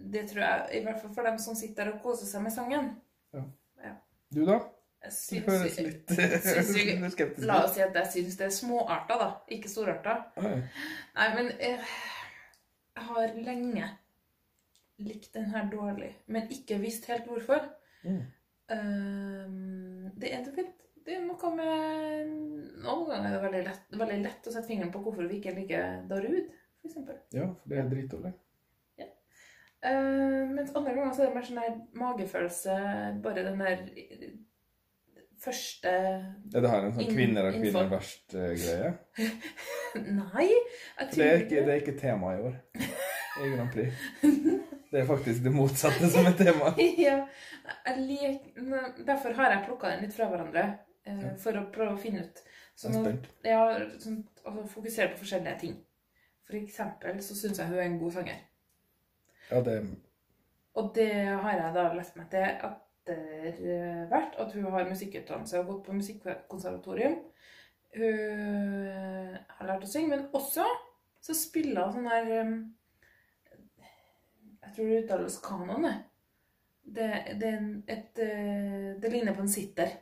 det 0.00 0.22
tror 0.30 0.40
jeg. 0.44 0.78
I 0.78 0.84
hvert 0.86 1.00
fall 1.02 1.12
for 1.18 1.26
dem 1.28 1.38
som 1.42 1.56
sitter 1.58 1.84
der 1.84 1.96
og 1.96 2.02
koser 2.04 2.28
seg 2.30 2.44
med 2.46 2.54
sangen. 2.54 2.92
ja, 3.36 3.92
Du, 4.32 4.44
da? 4.48 4.60
Høres 5.04 5.76
litt 5.78 6.10
er 6.18 7.44
La 7.46 7.60
oss 7.64 7.76
si 7.76 7.82
at 7.84 7.94
jeg 8.00 8.12
syns 8.12 8.38
det 8.40 8.48
er 8.48 8.54
småarter, 8.54 9.20
da. 9.20 9.28
Ikke 9.54 9.70
storarter. 9.70 10.24
Oi. 10.40 10.56
Nei, 11.18 11.28
men 11.36 11.52
eh, 11.58 11.92
jeg 12.96 13.06
har 13.10 13.36
lenge 13.36 13.90
likt 15.04 15.34
den 15.34 15.50
her 15.52 15.68
dårlig, 15.70 16.10
men 16.32 16.48
ikke 16.52 16.80
visst 16.82 17.06
helt 17.10 17.28
hvorfor. 17.28 17.60
Mm. 18.06 18.24
Ehm, 18.72 20.10
det, 20.16 20.32
er, 20.32 20.48
fint. 20.56 20.86
det 21.06 21.18
er 21.18 21.22
noe 21.26 21.50
med 21.54 22.32
Noen 22.82 23.04
ganger 23.10 23.28
er 23.28 23.36
det 23.36 23.42
veldig 23.44 23.60
lett, 23.68 23.84
veldig 24.00 24.16
lett 24.24 24.48
å 24.48 24.54
sette 24.54 24.66
fingeren 24.70 24.90
på 24.94 25.02
hvorfor 25.04 25.28
vi 25.28 25.38
ikke 25.38 25.54
liker 25.58 26.02
Darud, 26.10 26.50
f.eks. 26.82 26.98
Ja, 27.36 27.46
for 27.52 27.70
det 27.72 27.80
er 27.82 27.92
dritdårlig. 27.92 28.34
Uh, 29.86 30.48
mens 30.50 30.72
andre 30.74 30.94
ganger 30.96 31.12
så 31.14 31.22
er 31.22 31.28
det 31.28 31.36
mer 31.36 31.44
sånn 31.46 31.58
her 31.60 31.74
magefølelse, 32.00 32.76
bare 33.22 33.44
den 33.46 33.60
der 33.60 33.82
første 35.44 35.90
Er 35.90 36.60
det 36.64 36.70
her 36.70 36.84
en 36.86 36.94
sånn 36.96 37.10
'kvinner 37.10 37.44
er 37.48 37.58
kvinner 37.60 37.88
verst'-greie? 37.90 38.92
Nei, 39.96 40.48
jeg 40.48 41.08
tror 41.10 41.22
det 41.22 41.26
er 41.32 41.42
ikke 41.44 41.64
det 41.66 41.74
er 41.74 41.80
ikke 41.82 41.98
tema 42.00 42.34
i 42.36 42.40
år 42.48 42.56
i 43.44 43.50
Grand 43.52 43.72
Prix. 43.72 43.92
Det 44.90 45.00
er 45.00 45.06
faktisk 45.06 45.42
det 45.44 45.52
motsatte 45.52 46.08
som 46.08 46.26
er 46.26 46.36
tema. 46.38 46.70
ja, 47.06 47.18
derfor 49.06 49.34
har 49.36 49.50
jeg 49.52 49.64
plukka 49.66 49.90
den 49.92 50.04
litt 50.06 50.14
fra 50.16 50.28
hverandre. 50.30 50.78
eh, 51.06 51.36
For 51.42 51.58
å 51.58 51.66
prøve 51.72 51.94
å 51.96 52.00
finne 52.00 52.24
ut. 52.24 52.42
Spent. 52.76 53.26
ja, 53.44 53.60
sånn, 53.98 54.18
altså, 54.44 54.66
fokusere 54.68 55.12
på 55.14 55.22
forskjellige 55.22 55.58
ting. 55.60 55.76
For 56.46 56.56
eksempel 56.58 57.20
så 57.24 57.34
syns 57.34 57.58
jeg 57.58 57.68
hun 57.70 57.78
er 57.78 57.86
en 57.86 57.98
god 57.98 58.12
sanger. 58.12 58.42
Ja, 59.50 59.60
det 59.60 59.76
Og 60.76 60.90
det 60.94 61.10
har 61.24 61.52
jeg 61.56 61.74
da 61.74 61.92
lest 61.94 62.16
meg 62.16 62.28
til 62.30 62.44
etter 63.12 64.06
hvert. 64.10 64.36
At 64.42 64.52
hun 64.56 64.68
har 64.72 64.88
musikkutdannelse 64.88 65.60
og 65.60 65.70
gått 65.70 65.86
på 65.86 65.96
musikkonservatorium. 66.00 67.20
Hun 67.96 69.38
har 69.56 69.70
lært 69.70 69.86
å 69.86 69.90
synge, 69.90 70.12
men 70.12 70.28
også 70.36 70.66
så 71.26 71.34
spiller 71.34 71.90
hun 71.90 72.06
sånn 72.06 72.28
um, 72.46 72.58
Jeg 74.62 74.75
tror 74.75 74.90
det 74.90 74.98
uttales 75.04 75.38
kanon, 75.42 75.86
det. 75.86 75.96
Det, 76.86 77.52
et, 77.90 78.20
eh, 78.22 78.90
det 79.02 79.10
ligner 79.10 79.34
på 79.34 79.42
en 79.42 79.50
sitter. 79.50 79.96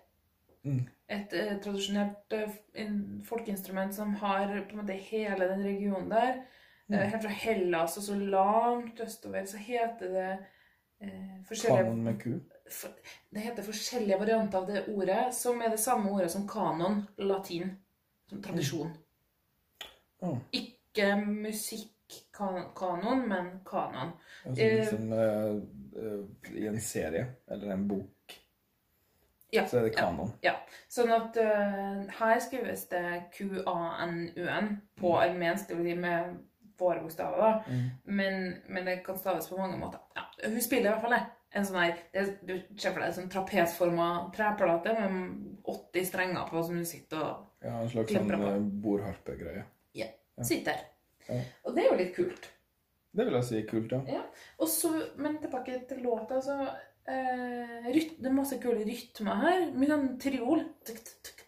Mm. 0.64 0.82
Et 1.08 1.32
et 1.38 1.62
tradisjonelt 1.64 2.34
eh, 2.37 2.90
folkeinstrument 3.25 3.94
som 3.96 4.12
har 4.20 4.52
på 4.52 4.75
en 4.75 4.82
måte 4.82 4.99
hele 5.06 5.49
den 5.49 5.64
regionen 5.64 6.11
der. 6.12 6.42
Mm. 6.88 6.99
helt 6.99 7.23
fra 7.23 7.30
Hellas 7.32 7.96
og 7.96 8.04
så 8.04 8.14
langt 8.20 8.99
østover 9.00 9.46
så 9.49 9.56
heter 9.56 10.11
det 10.12 10.32
eh, 11.00 11.38
forskjellige 11.49 11.87
Kanon 11.87 12.02
med 12.04 12.18
ku. 12.20 12.34
Det 13.30 13.40
heter 13.40 13.62
forskjellige 13.62 14.18
varianter 14.18 14.59
av 14.59 14.66
det 14.66 14.85
ordet, 14.88 15.35
som 15.37 15.62
er 15.62 15.68
det 15.75 15.80
samme 15.83 16.11
ordet 16.11 16.30
som 16.33 16.49
kanon, 16.49 17.02
latin. 17.16 17.76
Som 18.30 18.42
tradisjon. 18.42 18.94
Ja. 20.21 20.38
Ikke 20.56 21.16
musikkanon, 21.21 23.28
men 23.28 23.61
kanon. 23.68 24.11
Altså, 24.47 24.64
liksom, 24.64 25.12
uh, 25.12 26.56
I 26.56 26.66
en 26.66 26.80
serie 26.80 27.26
eller 27.50 27.73
en 27.75 27.88
bok. 27.88 28.40
Ja, 29.52 29.66
så 29.68 29.78
er 29.78 29.83
det 29.87 29.94
kanon. 29.94 30.33
Ja, 30.42 30.56
sånn 30.90 31.12
at 31.14 31.37
uh, 31.37 32.02
her 32.18 32.40
skrives 32.42 32.88
det 32.90 33.23
Q-A-N-U-N 33.37 34.80
på 34.99 35.14
armensk, 35.21 35.68
det 35.68 35.76
vil 35.78 35.92
si 35.92 35.97
med 36.00 36.21
våre 36.80 37.02
bokstaver, 37.04 37.38
da. 37.38 37.62
Mm. 37.68 37.90
Men, 38.04 38.56
men 38.66 38.85
det 38.88 38.97
kan 39.06 39.18
staves 39.18 39.49
på 39.49 39.56
mange 39.61 39.78
måter. 39.78 39.99
Ja, 40.16 40.23
hun 40.49 40.62
spiller 40.62 40.88
i 40.88 40.92
hvert 40.94 41.04
fall 41.04 41.14
det. 41.14 41.25
En 41.54 41.66
sånn 41.66 41.78
her, 41.78 41.99
det, 42.14 42.25
Du 42.42 42.54
ser 42.76 42.92
for 42.94 43.00
deg 43.00 43.11
en 43.11 43.16
sånn 43.18 43.30
trapesforma 43.30 44.08
treplate 44.34 44.94
med 44.99 45.61
80 45.70 46.08
strenger 46.08 46.49
på 46.50 46.62
som 46.66 46.80
du 46.80 46.87
sitter 46.88 47.20
og 47.23 47.64
Ja, 47.64 47.76
en 47.80 47.92
slags 47.92 48.12
sånn 48.12 48.32
eh, 48.34 48.58
bordharpegreie. 48.84 49.62
ja, 49.94 50.08
sitter. 50.42 50.82
Ja. 51.28 51.38
Og 51.64 51.76
det 51.76 51.84
er 51.84 51.92
jo 51.92 52.00
litt 52.00 52.16
kult. 52.16 52.50
Det 53.14 53.25
vil 53.28 53.38
jeg 53.38 53.46
si 53.46 53.56
er 53.61 53.68
kult, 53.70 53.92
ja. 53.94 54.00
Ja. 54.18 54.25
Og 54.58 54.68
så, 54.68 54.90
men 55.23 55.38
tilbake 55.38 55.78
til 55.88 56.02
låta, 56.04 56.40
så 56.42 56.58
eh, 57.06 57.87
ryt, 57.94 58.18
Det 58.18 58.28
er 58.28 58.34
masse 58.34 58.58
kule 58.62 58.82
rytmer 58.84 59.40
her. 59.46 59.68
Mye 59.73 59.92
sånn 59.92 60.11
triol. 60.20 60.64
Tuk, 60.84 60.99
tuk, 60.99 61.23
tuk. 61.25 61.44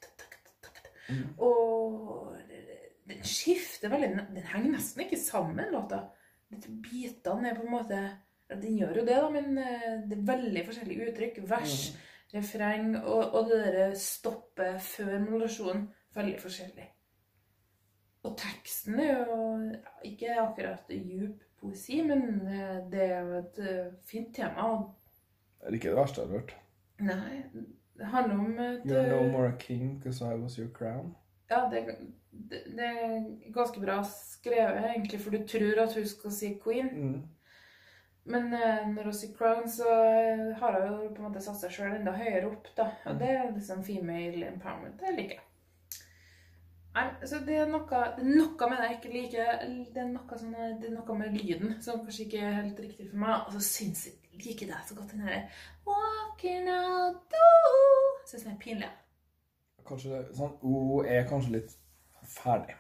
Mm. 1.06 1.26
Og 1.38 2.32
den 3.06 3.20
skifter 3.22 3.92
veldig 3.92 4.08
Den 4.34 4.46
henger 4.50 4.72
nesten 4.72 5.04
ikke 5.04 5.18
sammen, 5.20 5.68
låta. 5.74 6.04
Bitene 6.50 7.50
er 7.50 7.58
på 7.58 7.66
en 7.66 7.74
måte 7.74 7.98
ja, 7.98 8.14
Den 8.50 8.76
gjør 8.78 9.00
jo 9.00 9.06
det, 9.06 9.16
da, 9.16 9.30
men 9.30 9.58
eh, 9.58 9.94
det 10.06 10.18
er 10.18 10.26
veldig 10.28 10.66
forskjellige 10.68 11.08
uttrykk. 11.10 11.40
Vers, 11.50 11.78
refreng 12.34 12.92
og, 13.00 13.22
og 13.24 13.48
det 13.50 13.62
derre 13.64 13.86
stoppet 13.98 14.82
før 14.82 15.16
modulasjonen. 15.24 15.88
Veldig 16.16 16.38
forskjellig. 16.40 16.86
Og 18.26 18.36
teksten 18.40 19.00
er 19.02 19.26
jo 19.26 19.40
ikke 20.06 20.38
akkurat 20.42 20.88
djup 20.90 21.42
poesi, 21.60 22.00
men 22.06 22.46
eh, 22.46 22.78
det 22.92 23.02
er 23.02 23.18
jo 23.20 23.40
et 23.40 23.60
eh, 23.62 23.90
fint 24.06 24.32
tema. 24.34 24.70
Det 25.60 25.68
er 25.68 25.78
ikke 25.78 25.92
det 25.92 25.98
verste 25.98 26.22
jeg 26.22 26.30
har 26.30 26.38
hørt. 26.38 26.56
Nei, 27.06 27.42
det 27.98 28.10
handler 28.12 28.38
om 28.40 28.58
et 28.58 28.86
You're 28.86 29.08
no 29.10 29.30
more 29.32 29.48
a 29.48 29.56
king 29.58 29.96
because 29.98 30.24
I 30.24 30.34
was 30.34 30.56
your 30.58 30.70
crown. 30.72 31.14
Ja, 31.50 31.68
det, 31.70 31.86
det, 32.30 32.62
det 32.66 32.86
er 32.86 33.24
ganske 33.54 33.80
bra 33.80 34.00
skrevet, 34.02 34.84
egentlig, 34.94 35.20
for 35.20 35.30
du 35.30 35.46
tror 35.46 35.82
at 35.82 35.94
hun 35.94 36.06
skal 36.06 36.32
si 36.32 36.54
queen. 36.62 36.88
Mm. 36.92 37.22
Men 38.26 38.48
når 38.50 39.06
hun 39.06 39.14
sier 39.14 39.34
crown, 39.38 39.68
så 39.70 39.86
eh, 39.86 40.48
har 40.58 40.80
hun 40.80 41.04
jo 41.04 41.10
på 41.14 41.22
en 41.22 41.28
måte 41.28 41.42
satt 41.44 41.60
seg 41.60 41.74
sjøl 41.76 41.92
enda 41.94 42.14
høyere 42.16 42.48
opp, 42.48 42.72
da. 42.74 42.88
Og 43.06 43.20
det 43.20 43.28
er 43.30 43.52
liksom 43.52 43.84
female 43.86 44.48
empowerment. 44.48 44.98
Det 44.98 45.12
liker 45.14 45.38
jeg. 45.38 45.44
Nei, 46.96 47.04
så 47.28 47.42
det 47.44 47.56
er 47.60 47.66
noe, 47.68 47.98
noe 48.24 48.68
med 48.70 48.78
det 48.80 48.86
jeg 48.86 48.96
ikke 48.96 49.12
liker. 49.12 49.64
Det 49.92 50.00
er 50.00 50.06
noe, 50.08 50.38
sånn, 50.40 50.54
det 50.80 50.88
er 50.88 50.94
noe 50.94 51.16
med 51.18 51.34
lyden 51.36 51.74
som 51.84 52.00
kanskje 52.04 52.24
ikke 52.24 52.40
er 52.40 52.56
helt 52.62 52.80
riktig 52.80 53.10
for 53.10 53.20
meg. 53.20 53.34
Og 53.44 53.58
så 53.58 53.64
syns 53.66 54.06
jeg 54.08 54.40
liker 54.40 54.70
det 54.70 54.78
så 54.88 54.96
godt, 54.96 55.12
den 55.12 55.26
herre 55.26 55.42
Walking 55.86 56.70
out 56.72 57.20
do 57.32 57.50
Syns 58.26 58.46
den 58.46 58.54
er 58.54 58.62
pinlig. 58.62 58.88
Kanskje 59.86 60.14
det, 60.14 60.22
sånn 60.38 60.56
O 60.66 61.02
er 61.04 61.28
kanskje 61.28 61.58
litt 61.58 61.76
ferdig. 62.32 62.74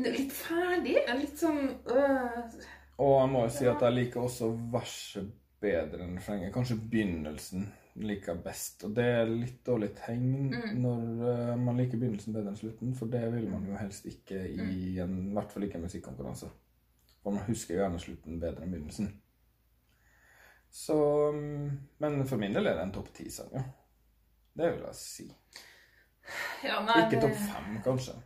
Litt 0.00 0.32
ferdig. 0.32 0.96
Litt 1.20 1.38
sånn 1.38 1.60
øh. 1.92 2.58
Og 2.98 3.12
jeg 3.20 3.30
må 3.30 3.44
jo 3.44 3.50
si 3.54 3.68
at 3.70 3.82
jeg 3.84 3.94
liker 3.94 4.24
også 4.24 4.48
verset 4.72 5.28
bedre 5.62 6.02
enn 6.04 6.16
refrenget. 6.18 6.52
Kanskje 6.54 6.78
begynnelsen 6.82 7.68
liker 8.02 8.32
jeg 8.32 8.42
best. 8.44 8.84
Og 8.86 8.94
det 8.94 9.06
er 9.20 9.30
litt 9.30 9.60
dårlig 9.66 9.90
tegn 9.98 10.50
når 10.78 11.22
eh, 11.32 11.54
man 11.58 11.78
liker 11.78 12.00
begynnelsen 12.00 12.34
bedre 12.34 12.52
enn 12.52 12.58
slutten, 12.58 12.94
for 12.98 13.10
det 13.10 13.24
vil 13.34 13.48
man 13.50 13.66
jo 13.66 13.78
helst 13.78 14.06
ikke 14.10 14.42
i 14.50 14.98
en, 15.02 15.16
i 15.30 15.36
hvert 15.36 15.54
fall 15.54 15.66
ikke 15.66 15.80
en 15.80 15.86
musikkonkurranse. 15.86 16.50
For 17.22 17.34
man 17.34 17.46
husker 17.48 17.78
gjerne 17.78 18.02
slutten 18.02 18.38
bedre 18.42 18.66
enn 18.66 18.74
begynnelsen. 18.74 19.10
Så 20.70 20.98
mm, 21.32 21.78
Men 21.98 22.26
for 22.28 22.36
min 22.40 22.54
del 22.54 22.66
er 22.66 22.76
det 22.76 22.88
en 22.88 22.96
topp 22.98 23.12
ti-sang, 23.16 23.54
ja. 23.54 23.62
Det 24.58 24.72
vil 24.74 24.82
jeg 24.88 24.98
si. 24.98 25.28
Ja, 26.66 26.80
nei, 26.84 27.04
Ikke 27.04 27.22
topp 27.22 27.38
fem, 27.38 27.78
kanskje. 27.84 28.16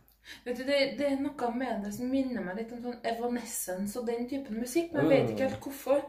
Vet 0.45 0.57
du, 0.57 0.63
det, 0.63 0.79
det 0.99 1.07
er 1.11 1.21
noe 1.21 1.53
med 1.55 1.83
det 1.85 1.93
som 1.95 2.09
minner 2.11 2.43
meg 2.45 2.59
litt 2.61 2.71
om 2.75 2.81
sånn 2.83 2.99
Evanescence 3.13 3.99
og 3.99 4.07
den 4.07 4.27
typen 4.29 4.59
musikk, 4.59 4.93
men 4.93 5.05
jeg 5.05 5.11
vet 5.13 5.33
ikke 5.33 5.49
helt 5.49 5.65
hvorfor. 5.67 6.03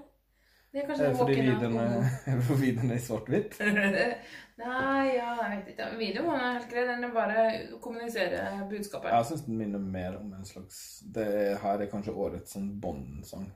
Det 0.75 0.83
er 0.83 0.87
kanskje 0.89 1.09
fordi 1.15 1.35
videoen 1.39 1.77
er, 1.79 2.39
videoen 2.65 2.91
er 2.91 2.97
i 2.99 3.03
svart-hvitt? 3.03 3.59
Nei, 4.65 5.05
ja, 5.15 5.29
jeg 5.39 5.51
vet 5.53 5.69
ikke. 5.75 5.87
Videoen 5.99 6.35
er 6.39 6.57
helt 6.57 6.71
grei. 6.71 6.83
Den 6.89 7.07
er 7.07 7.13
bare 7.15 7.45
å 7.75 7.79
kommunisere 7.83 8.41
budskapet. 8.71 9.13
Jeg 9.15 9.29
syns 9.31 9.45
den 9.47 9.61
minner 9.61 9.83
mer 9.83 10.19
om 10.19 10.33
en 10.35 10.47
slags 10.47 10.81
Det 11.15 11.29
her 11.63 11.83
er 11.83 11.91
kanskje 11.91 12.15
årets 12.27 12.55
sånn 12.57 12.73
Bond-sang. 12.83 13.47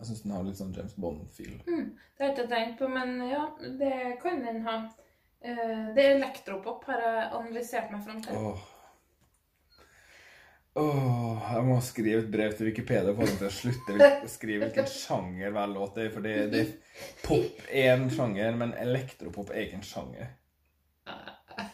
Jeg 0.00 0.08
syns 0.08 0.24
den 0.24 0.32
har 0.32 0.44
litt 0.48 0.56
sånn 0.56 0.72
James 0.76 0.96
Bond-feel. 0.96 1.58
Det 1.68 2.24
har 2.24 2.30
jeg 2.30 2.36
ikke 2.38 2.50
tenkt 2.54 2.78
på, 2.80 2.88
men 2.88 3.16
ja, 3.28 3.44
det 3.80 3.94
kan 4.22 4.40
den 4.44 4.62
ha. 4.64 4.76
Eh, 5.44 5.88
Det 5.96 6.04
er 6.04 6.14
elektropop, 6.16 6.84
har 6.88 7.04
jeg 7.04 7.26
analysert 7.42 7.92
meg 7.92 8.04
fram 8.08 8.22
til. 8.24 8.36
Åh. 8.40 8.68
Åh, 10.78 11.46
jeg 11.54 11.62
må 11.66 11.76
skrive 11.82 12.20
et 12.22 12.28
brev 12.30 12.52
til 12.54 12.68
Wikipedia 12.68 13.10
for 13.16 13.26
at 13.26 13.40
jeg 13.42 13.54
slutter 13.56 14.02
å 14.04 14.28
skrive 14.36 14.68
hvilken 14.68 14.86
sjanger 14.86 15.50
hver 15.56 15.72
låt 15.72 15.96
er. 15.98 16.10
For 16.14 16.22
det, 16.26 16.34
det 16.52 16.62
pop 17.24 17.64
er 17.70 17.96
en 17.96 18.06
sjanger, 18.14 18.54
men 18.60 18.74
elektropop 18.78 19.50
er 19.50 19.64
ikke 19.66 19.80
en 19.80 19.88
sjanger. 19.88 20.30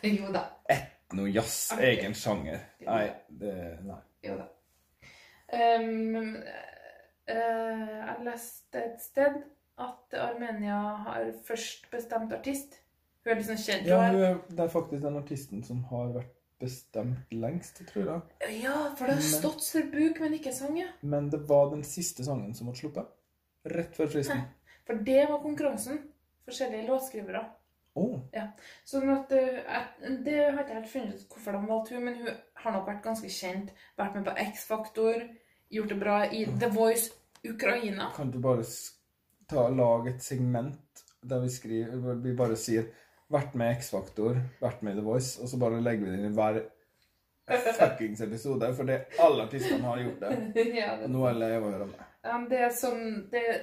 Jo 0.06 0.30
da. 0.34 0.42
Etnojazz 0.72 1.76
er 1.76 1.92
ikke 1.94 2.08
en 2.10 2.16
sjanger. 2.18 2.62
Nei, 2.86 3.04
det 3.28 3.52
Nei. 3.86 3.98
Jo 4.26 4.38
da. 4.40 4.46
Um, 5.46 6.32
uh, 7.30 7.92
jeg 8.00 8.24
leste 8.26 8.80
et 8.82 8.98
sted 9.04 9.36
at 9.78 10.16
Armenia 10.18 10.80
har 11.06 11.28
først 11.46 11.86
bestemt 11.92 12.32
artist. 12.34 12.80
Hun 13.22 13.34
er 13.34 13.38
liksom 13.42 13.60
kjent. 13.60 13.86
Ja, 13.88 14.00
hun 14.08 14.18
er- 14.18 14.26
er, 14.32 14.40
det 14.50 14.64
er 14.66 14.72
faktisk 14.72 15.04
den 15.04 15.20
artisten 15.20 15.62
som 15.66 15.84
har 15.92 16.10
vært 16.16 16.32
bestemt 16.60 17.32
lengst, 17.32 17.82
tror 17.90 18.06
jeg. 18.08 18.52
ja, 18.62 18.76
for 18.96 19.06
det 19.10 19.18
har 19.18 19.26
stått 19.26 19.62
Sir 19.64 19.90
Buk, 19.92 20.20
men 20.20 20.34
ikke 20.38 20.52
sang, 20.56 20.78
ja. 20.80 20.88
Men 21.00 21.30
det 21.30 21.42
var 21.48 21.70
den 21.74 21.84
siste 21.84 22.24
sangen 22.24 22.54
som 22.56 22.70
ble 22.70 22.76
sluppet. 22.78 23.12
Rett 23.66 23.96
før 23.98 24.08
fristen. 24.12 24.44
For 24.86 25.00
det 25.06 25.22
var 25.28 25.42
konkurransen. 25.42 25.98
Forskjellige 26.46 26.86
låtskrivere. 26.86 27.44
Ja, 28.36 28.42
Sånn 28.84 29.08
at 29.08 29.30
eh, 29.32 29.86
Det 30.20 30.34
har 30.52 30.58
ikke 30.60 30.74
helt 30.76 30.90
funnet 30.90 31.16
ut 31.22 31.30
hvorfor 31.32 31.56
de 31.56 31.62
valgte 31.70 31.94
hun, 31.96 32.04
men 32.04 32.18
hun 32.20 32.28
har 32.62 32.74
nok 32.74 32.90
vært 32.90 33.02
ganske 33.06 33.30
kjent. 33.32 33.70
Vært 33.96 34.18
med 34.18 34.26
på 34.28 34.34
X-Faktor, 34.50 35.24
gjort 35.72 35.94
det 35.94 35.98
bra 36.02 36.18
i 36.28 36.44
The 36.60 36.68
Voice 36.74 37.08
Ukraina. 37.46 38.10
kan 38.16 38.30
du 38.30 38.38
bare 38.42 38.64
ta, 39.48 39.68
lage 39.68 40.12
et 40.12 40.22
segment 40.22 41.02
der 41.26 41.40
vi 41.42 41.48
skriver 41.50 42.20
Vi 42.22 42.34
bare 42.36 42.56
sier 42.60 42.90
'vært 43.30 43.54
med 43.54 43.76
X-Faktor', 43.78 44.40
'vært 44.60 44.82
med 44.82 44.96
i 44.96 45.00
The 45.00 45.06
Voice', 45.06 45.40
og 45.42 45.48
så 45.48 45.58
bare 45.58 45.80
legger 45.82 46.04
vi 46.04 46.10
det 46.10 46.18
inn 46.20 46.30
i 46.32 46.34
hver 46.36 46.62
fuckings 47.78 48.20
episode, 48.20 48.74
for 48.74 48.84
det 48.84 49.00
alle 49.22 49.42
artistene 49.46 49.82
har 49.84 49.98
gjort 50.02 50.20
det. 50.20 50.64
ja, 50.76 50.96
det, 51.00 51.10
Nå 51.10 51.24
er 51.26 51.32
jeg 51.32 51.40
lei 51.42 51.50
av 51.56 51.62
å 51.66 51.70
høre 51.72 51.82
om 51.88 51.92
det. 51.92 52.06
ja, 52.24 52.38
det 52.50 52.60
er 52.60 52.72
sånn 52.74 53.04
Det 53.30 53.42
er 53.50 53.60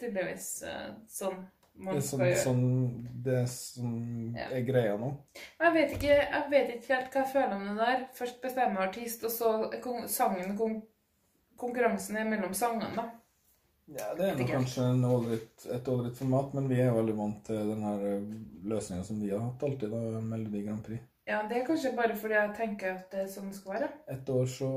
tydeligvis 0.00 0.48
eh, 0.66 0.88
sånn 1.08 1.36
man 1.76 1.94
Det 1.98 2.02
er 2.04 2.06
sånn, 2.06 2.34
sånn, 2.44 3.22
det 3.24 3.48
som 3.50 4.34
Ja. 4.36 4.48
er 4.54 4.60
greia 4.66 4.96
nå. 4.98 5.08
Jeg 5.60 5.72
vet, 5.74 5.92
ikke, 5.96 6.16
jeg 6.22 6.50
vet 6.50 6.68
ikke 6.76 6.94
helt 6.94 7.10
hva 7.12 7.22
jeg 7.24 7.32
føler 7.32 7.54
om 7.56 7.64
det 7.66 7.76
der. 7.86 8.04
Først 8.14 8.40
bestemmer 8.42 8.80
artist, 8.88 9.24
og 9.24 9.30
så 9.30 10.06
sangen 10.06 10.56
kon 10.56 10.82
konkurransen 11.58 12.16
er 12.16 12.24
mellom 12.30 12.54
sangene, 12.54 12.94
da. 12.94 13.08
Ja, 13.86 14.14
Det 14.16 14.28
er 14.30 14.46
kanskje 14.48 14.82
en 14.90 15.02
ålreit- 15.04 15.66
et 15.74 15.88
ålreit 15.88 16.16
format, 16.16 16.54
men 16.54 16.68
vi 16.68 16.78
er 16.80 16.92
veldig 16.94 17.16
vant 17.16 17.42
til 17.44 17.56
den 17.68 17.82
her 17.84 17.98
løsninga 18.64 19.04
som 19.04 19.20
vi 19.20 19.28
har 19.30 19.42
hatt 19.44 19.62
alltid, 19.62 19.90
da, 19.92 20.20
Melodi 20.20 20.62
Grand 20.64 20.84
Prix. 20.84 21.02
Ja, 21.26 21.42
det 21.48 21.56
er 21.58 21.66
kanskje 21.66 21.94
bare 21.96 22.16
fordi 22.16 22.34
jeg 22.34 22.54
tenker 22.56 22.90
at 22.94 23.10
det 23.10 23.20
er 23.22 23.28
sånn 23.32 23.48
det 23.48 23.56
skal 23.56 23.72
være. 23.74 23.88
Et 24.12 24.28
år 24.32 24.46
så, 24.46 24.68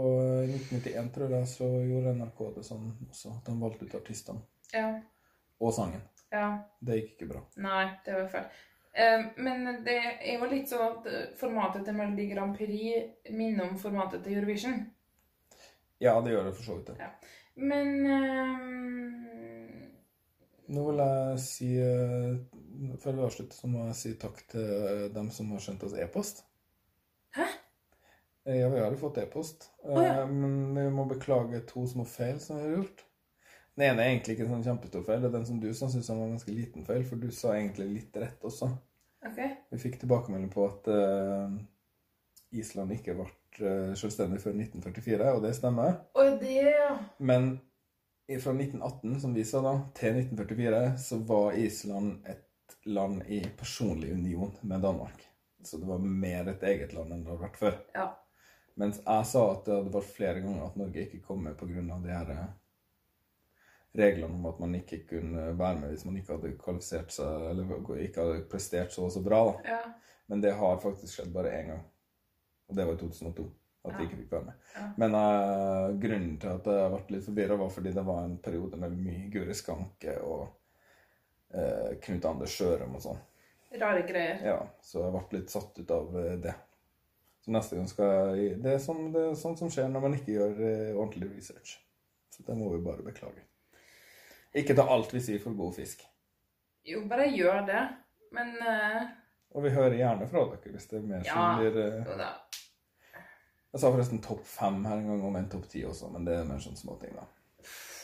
i 0.43 0.51
1991 0.57 1.09
tror 1.15 1.29
jeg, 1.37 1.47
så 1.47 1.67
gjorde 1.87 2.13
NRK 2.19 2.43
det 2.55 2.63
sånn 2.67 2.85
også, 3.09 3.33
at 3.37 3.45
de 3.49 3.55
valgte 3.61 3.85
ut 3.87 3.95
artistene. 4.01 4.41
Ja. 4.73 5.01
Og 5.59 5.73
sangen. 5.73 6.01
ja. 6.31 6.59
Det 6.83 6.99
gikk 7.01 7.13
ikke 7.17 7.29
bra. 7.33 7.41
Nei, 7.63 7.85
det 8.05 8.13
var 8.13 8.27
feil. 8.27 8.45
Eh, 8.97 9.25
men 9.37 9.83
det 9.85 9.97
er 10.21 10.37
jo 10.39 10.45
litt 10.51 10.69
sånn 10.71 10.85
at 10.87 11.05
eh, 11.07 11.25
formatet 11.39 11.83
til 11.85 11.93
Melodi 11.95 12.27
Grand 12.33 12.55
Prix 12.57 13.31
minner 13.31 13.69
om 13.69 13.77
formatet 13.77 14.23
til 14.23 14.37
Eurovision. 14.39 14.85
Ja, 15.99 16.19
det 16.21 16.31
gjør 16.31 16.45
det 16.45 16.55
for 16.55 16.63
så 16.63 16.75
vidt. 16.77 16.87
det. 16.87 16.97
Ja. 16.99 17.11
Men 17.57 18.05
um... 18.05 18.77
Nå 20.67 20.83
vil 20.89 20.99
jeg 20.99 21.39
si 21.41 21.69
eh, 21.79 22.35
Før 23.01 23.15
vi 23.15 23.23
avslutter, 23.25 23.55
så 23.55 23.69
må 23.71 23.85
jeg 23.87 23.97
si 23.97 24.11
takk 24.19 24.41
til 24.51 24.65
eh, 24.67 25.07
dem 25.15 25.31
som 25.33 25.49
har 25.55 25.63
sendt 25.63 25.85
oss 25.87 25.95
e-post. 25.97 26.43
Hæ? 27.37 27.47
Eh, 28.45 28.59
Ja, 28.61 28.69
vi 28.71 28.79
har 28.79 28.91
jo 28.91 28.99
fått 29.01 29.17
e-post. 29.23 29.71
Oh, 29.83 29.99
ja. 30.03 30.25
Men 30.27 30.75
vi 30.75 30.87
må 30.93 31.07
beklage 31.09 31.63
to 31.67 31.85
små 31.89 32.05
feil 32.07 32.39
som 32.43 32.59
vi 32.59 32.67
har 32.67 32.75
gjort. 32.81 33.03
Den 33.77 33.91
ene 33.91 34.03
er 34.03 34.11
egentlig 34.11 34.37
ikke 34.37 34.45
en 34.47 34.53
sånn 34.55 34.67
kjempestor 34.67 35.03
feil. 35.05 35.19
Det 35.21 35.29
er 35.29 35.35
den 35.37 35.47
som 35.49 35.57
du 35.61 35.67
sa 35.75 35.89
syntes 35.91 36.09
var 36.09 36.23
en 36.25 36.37
ganske 36.37 36.53
liten 36.53 36.85
feil, 36.87 37.03
for 37.05 37.21
du 37.21 37.27
sa 37.35 37.55
egentlig 37.57 37.89
litt 37.91 38.15
rett 38.21 38.45
også. 38.47 38.71
Okay. 39.27 39.51
Vi 39.73 39.81
fikk 39.81 39.99
tilbakemelding 40.01 40.49
på 40.53 40.63
at 40.65 40.87
uh, 40.89 41.51
Island 42.57 42.95
ikke 42.95 43.17
ble 43.17 43.27
eh, 43.61 43.93
selvstendig 43.97 44.41
før 44.43 44.55
1944, 44.55 45.31
og 45.33 45.41
det 45.45 45.53
stemmer. 45.57 45.95
Og 46.17 46.37
det, 46.41 46.59
ja. 46.73 46.91
Men 47.19 47.55
fra 48.27 48.53
1918, 48.53 49.19
som 49.23 49.33
vi 49.35 49.45
sa 49.47 49.63
da, 49.63 49.73
til 49.95 50.21
1944, 50.23 50.83
så 50.99 51.19
var 51.29 51.57
Island 51.57 52.27
et 52.27 52.77
land 52.87 53.23
i 53.27 53.41
personlig 53.57 54.13
union 54.13 54.53
med 54.61 54.81
Danmark. 54.81 55.27
Så 55.63 55.77
det 55.77 55.87
var 55.87 55.97
mer 55.97 56.47
et 56.47 56.63
eget 56.63 56.93
land 56.93 57.11
enn 57.13 57.23
det 57.23 57.31
hadde 57.31 57.43
vært 57.43 57.59
før. 57.59 57.77
Ja. 57.95 58.07
Mens 58.77 59.01
jeg 59.01 59.27
sa 59.31 59.43
at 59.51 59.65
det 59.65 59.73
hadde 59.73 59.93
vært 59.95 60.13
flere 60.13 60.41
ganger 60.43 60.67
at 60.67 60.77
Norge 60.79 61.03
ikke 61.03 61.23
kom 61.25 61.43
med 61.47 61.57
pga. 61.57 61.81
de 61.81 62.13
her 62.13 62.33
eh, 62.33 62.49
reglene 63.97 64.35
om 64.37 64.45
at 64.45 64.59
man 64.61 64.75
ikke 64.77 65.01
kunne 65.09 65.47
være 65.57 65.79
med 65.79 65.89
hvis 65.93 66.05
man 66.05 66.19
ikke 66.19 66.35
hadde 66.35 66.57
kvalifisert 66.61 67.15
seg 67.15 67.47
eller 67.51 67.95
ikke 68.03 68.21
hadde 68.21 68.45
prestert 68.51 68.93
så 68.93 69.07
og 69.07 69.11
så 69.15 69.23
bra. 69.25 69.43
da. 69.49 69.77
ja. 69.77 69.81
Men 70.27 70.43
det 70.43 70.53
har 70.59 70.81
faktisk 70.83 71.15
skjedd 71.15 71.31
bare 71.33 71.55
én 71.55 71.71
gang. 71.71 71.85
Og 72.67 72.75
det 72.75 72.85
var 72.85 72.97
i 72.97 73.01
2002. 73.01 73.47
At 73.87 73.93
ja. 73.93 73.97
vi 73.97 74.05
ikke 74.07 74.19
fikk 74.19 74.31
være 74.35 74.47
med. 74.49 74.67
Ja. 74.75 74.85
Men 74.99 75.15
uh, 75.15 75.95
grunnen 76.01 76.35
til 76.41 76.51
at 76.51 76.69
jeg 76.73 76.91
ble 76.93 77.15
litt 77.15 77.27
forvirra, 77.27 77.57
var 77.61 77.71
fordi 77.71 77.93
det 77.95 78.05
var 78.07 78.23
en 78.25 78.37
periode 78.43 78.79
med 78.81 78.95
mye 78.99 79.27
Guri 79.31 79.55
Skanke 79.55 80.17
og 80.27 80.41
uh, 81.55 81.91
Knut 82.03 82.27
Anders 82.27 82.55
Sjørum 82.57 82.97
og 82.99 83.03
sånn. 83.05 83.21
Rare 83.77 84.03
greier. 84.07 84.41
Ja, 84.43 84.59
så 84.83 85.05
jeg 85.05 85.13
ble 85.15 85.39
litt 85.39 85.51
satt 85.51 85.79
ut 85.79 85.91
av 85.91 86.13
eh, 86.19 86.37
det. 86.39 86.53
Så 87.43 87.51
neste 87.51 87.75
gang 87.75 87.89
skal 87.91 88.37
jeg 88.39 88.53
Det 88.63 88.71
er 88.77 88.79
sånn, 88.79 89.09
det 89.11 89.25
er 89.27 89.35
sånn 89.39 89.57
som 89.59 89.71
skjer 89.71 89.89
når 89.91 90.05
man 90.05 90.15
ikke 90.15 90.37
gjør 90.37 90.61
ordentlig 90.93 91.27
research. 91.33 91.73
Så 92.31 92.45
det 92.47 92.55
må 92.55 92.71
vi 92.71 92.79
bare 92.85 93.03
beklage. 93.03 93.43
Ikke 94.57 94.75
ta 94.77 94.87
alt 94.87 95.11
vi 95.13 95.21
sier 95.23 95.43
for 95.43 95.55
god 95.59 95.75
fisk. 95.75 96.05
Jo, 96.87 97.03
bare 97.11 97.27
gjør 97.27 97.65
det. 97.67 97.83
Men 98.35 98.55
uh... 98.63 99.07
Og 99.55 99.63
vi 99.67 99.71
hører 99.75 99.97
gjerne 99.99 100.27
fra 100.31 100.43
dere 100.53 100.73
hvis 100.73 100.89
det 100.91 100.99
er 100.99 101.07
mer 101.11 101.27
som 101.27 101.43
Ja. 101.43 101.47
blir 101.59 101.77
uh... 101.83 102.23
Jeg 103.77 103.83
sa 103.83 103.91
forresten 103.93 104.21
topp 104.25 104.39
fem 104.41 104.79
her 104.89 104.97
en 104.97 105.05
gang, 105.05 105.19
om 105.27 105.35
en 105.37 105.49
topp 105.51 105.67
ti 105.69 105.83
også, 105.85 106.07
men 106.09 106.23
det 106.25 106.33
er 106.33 106.47
mer 106.47 106.57
sånn 106.57 106.79
småting, 106.79 107.11
da. 107.13 107.27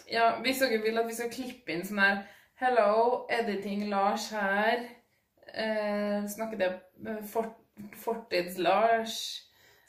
Ja, 0.05 0.27
hvis 0.43 0.59
dere 0.61 0.77
vil 0.83 1.01
at 1.01 1.07
vi 1.07 1.15
skal 1.17 1.31
klippe 1.33 1.73
inn 1.73 1.81
sånn 1.87 2.01
her 2.03 2.19
Hello, 2.61 3.23
editing 3.33 3.87
Lars 3.89 4.27
her. 4.29 4.83
Eh, 5.49 6.19
snakker 6.29 6.61
det 6.61 6.69
fort, 7.31 7.57
Fortids-Lars. 8.03 9.17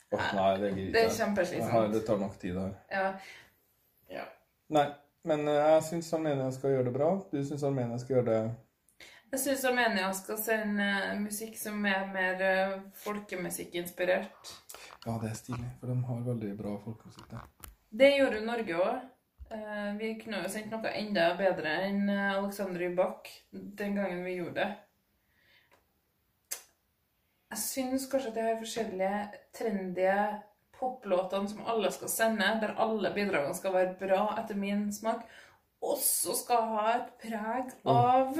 Åh, 0.09 0.25
nei, 0.39 0.49
det 0.63 0.71
gidder 0.71 0.89
Det 0.89 1.03
er 1.03 1.07
ikke 1.11 1.19
kjempeslitsomt. 1.19 1.77
Jeg 1.77 1.93
Det 1.93 2.03
tar 2.09 2.17
nok 2.23 2.39
tid, 2.41 2.57
det 2.57 2.65
her. 2.65 2.75
Ja. 2.89 3.05
ja. 4.17 4.25
Nei, 4.73 4.87
men 5.29 5.45
eh, 5.53 5.61
jeg 5.61 5.87
syns 5.91 6.13
Armenia 6.17 6.49
skal 6.57 6.73
gjøre 6.73 6.89
det 6.89 6.95
bra. 6.97 7.11
Du 7.29 7.37
syns 7.45 7.69
Armenia 7.69 8.01
skal 8.01 8.17
gjøre 8.17 8.31
det 8.31 8.41
Jeg 9.33 9.41
syns 9.41 9.65
Armenia 9.67 10.11
skal 10.15 10.37
sende 10.39 10.85
eh, 10.85 11.17
musikk 11.19 11.57
som 11.59 11.81
er 11.89 12.05
mer 12.13 12.43
eh, 12.45 12.77
folkemusikkinspirert. 13.03 14.53
Ja, 15.05 15.17
det 15.21 15.31
er 15.31 15.35
stilig, 15.37 15.67
for 15.79 15.91
de 15.91 15.97
har 16.07 16.23
veldig 16.29 16.53
bra 16.59 16.77
folkemusikk 16.85 17.27
der. 17.33 17.43
Det 17.95 18.11
gjorde 18.15 18.39
jo 18.39 18.47
Norge 18.47 18.79
òg. 18.85 19.03
Vi 19.99 20.07
kunne 20.19 20.39
jo 20.41 20.49
sendt 20.49 20.71
noe 20.73 20.89
enda 20.97 21.27
bedre 21.37 21.75
enn 21.85 22.09
eh, 22.09 22.31
Alexander 22.33 22.81
Rybak 22.81 23.29
den 23.51 23.99
gangen 23.99 24.25
vi 24.25 24.39
gjorde 24.39 24.57
det. 24.63 24.71
Jeg 27.53 27.61
syns 27.61 28.09
kanskje 28.11 28.31
at 28.31 28.37
de 28.37 28.45
har 28.47 28.59
forskjellige 28.59 29.19
trendy 29.55 30.09
poplåtene 30.75 31.49
som 31.49 31.63
alle 31.71 31.91
skal 31.93 32.11
sende, 32.11 32.47
der 32.61 32.75
alle 32.81 33.13
bidragene 33.15 33.55
skal 33.55 33.75
være 33.75 33.95
bra 33.99 34.25
etter 34.41 34.57
min 34.59 34.89
smak, 34.93 35.23
også 35.85 36.35
skal 36.41 36.69
ha 36.73 36.85
et 36.95 37.11
preg 37.21 37.71
av 37.87 38.39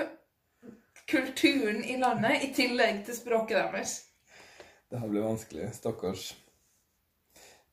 kulturen 1.10 1.84
i 1.84 1.98
landet, 2.02 2.44
i 2.44 2.54
tillegg 2.54 3.04
til 3.06 3.18
språket 3.18 3.60
deres. 3.60 4.00
Det 4.90 5.00
her 5.02 5.12
blir 5.12 5.26
vanskelig. 5.26 5.70
Stakkars. 5.76 6.34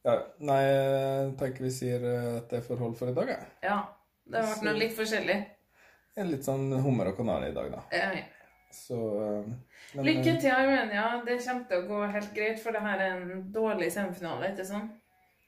Ja, 0.02 0.16
nei, 0.42 0.60
jeg 0.66 1.34
tenker 1.38 1.66
vi 1.68 1.72
sier 1.72 2.04
eh, 2.08 2.30
at 2.40 2.50
det 2.50 2.58
er 2.58 2.64
forhold 2.66 2.96
for 2.98 3.12
i 3.12 3.16
dag, 3.16 3.34
jeg. 3.36 3.50
Ja. 3.62 3.80
Det 4.22 4.38
har 4.38 4.48
vært 4.52 4.64
noe 4.66 4.78
litt 4.78 4.94
forskjellig. 4.96 5.36
En 6.18 6.30
litt 6.30 6.46
sånn 6.46 6.70
hummer 6.84 7.10
og 7.10 7.18
kanari 7.18 7.50
i 7.50 7.56
dag, 7.56 7.68
da. 7.72 7.82
Ja, 7.94 8.08
Så 8.72 8.98
eh, 9.22 9.52
men, 9.94 10.06
Lykke 10.06 10.34
eh, 10.34 10.40
til, 10.40 10.50
Armenia. 10.50 11.06
Det 11.26 11.38
kommer 11.44 11.68
til 11.68 11.82
å 11.82 11.88
gå 11.88 12.02
helt 12.16 12.34
greit, 12.36 12.60
for 12.62 12.74
det 12.74 12.82
her 12.84 13.04
er 13.04 13.14
en 13.20 13.46
dårlig 13.54 13.90
semifinale, 13.94 14.52
ikke 14.52 14.66
sånn? 14.68 14.88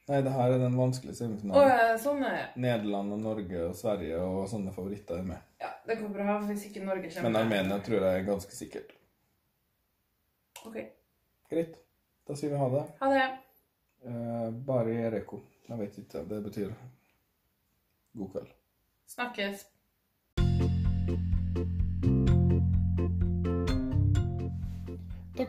Nei, 0.04 0.18
det 0.20 0.32
her 0.34 0.52
er 0.52 0.58
den 0.60 0.74
vanskelige 0.76 1.16
semifinalen. 1.16 1.98
sånn 2.02 2.24
er. 2.28 2.50
Nederland 2.60 3.14
og 3.16 3.22
Norge 3.22 3.62
og 3.70 3.76
Sverige 3.78 4.18
og 4.20 4.42
sånne 4.50 4.74
favoritter 4.74 5.22
er 5.22 5.30
med. 5.30 5.46
Ja, 5.62 5.70
det 5.88 5.96
går 6.02 6.12
bra 6.12 6.34
hvis 6.44 6.66
ikke 6.68 6.82
Norge 6.84 7.08
kommer. 7.08 7.30
Men 7.30 7.40
Armenia 7.40 7.78
tror 7.86 8.04
jeg 8.04 8.20
er 8.20 8.26
ganske 8.26 8.52
sikkert. 8.52 8.92
Ok. 10.64 10.76
Greit. 11.50 11.78
Da 12.28 12.36
sier 12.36 12.52
vi 12.52 12.60
ha 12.60 12.68
det. 12.72 12.84
Ha 13.00 13.10
det. 13.14 13.24
Eh, 14.04 14.50
bare 14.68 14.98
Ereko. 15.08 15.40
Jeg 15.68 15.80
vet 15.80 15.98
ikke. 16.04 16.24
Det 16.28 16.42
betyr 16.44 16.74
god 18.20 18.30
kveld. 18.36 18.52
Snakkes. 19.14 19.64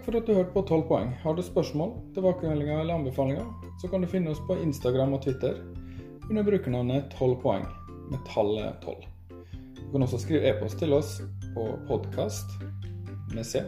For 0.06 0.18
at 0.20 0.28
du 0.28 0.36
hørte 0.38 0.54
på 0.54 0.62
12 0.62 0.84
poeng. 0.86 1.10
Har 1.24 1.34
du 1.34 1.42
spørsmål, 1.42 1.96
tilbakemeldinger 2.14 2.80
eller 2.82 3.00
anbefalinger, 3.00 3.46
så 3.82 3.90
kan 3.90 4.04
du 4.06 4.08
finne 4.08 4.30
oss 4.30 4.42
på 4.46 4.58
Instagram 4.62 5.16
og 5.18 5.24
Twitter 5.26 5.58
under 6.30 6.46
brukernavnet 6.46 7.10
12 7.18 7.36
poeng, 7.42 7.66
med 8.12 8.22
tallet 8.30 8.78
12. 8.86 8.96
Du 9.80 9.92
kan 9.92 10.06
også 10.06 10.20
skrive 10.22 10.46
e-post 10.50 10.78
til 10.78 10.94
oss 10.94 11.18
på 11.56 11.66
podkast 11.90 12.54
med 13.34 13.46
c, 13.46 13.64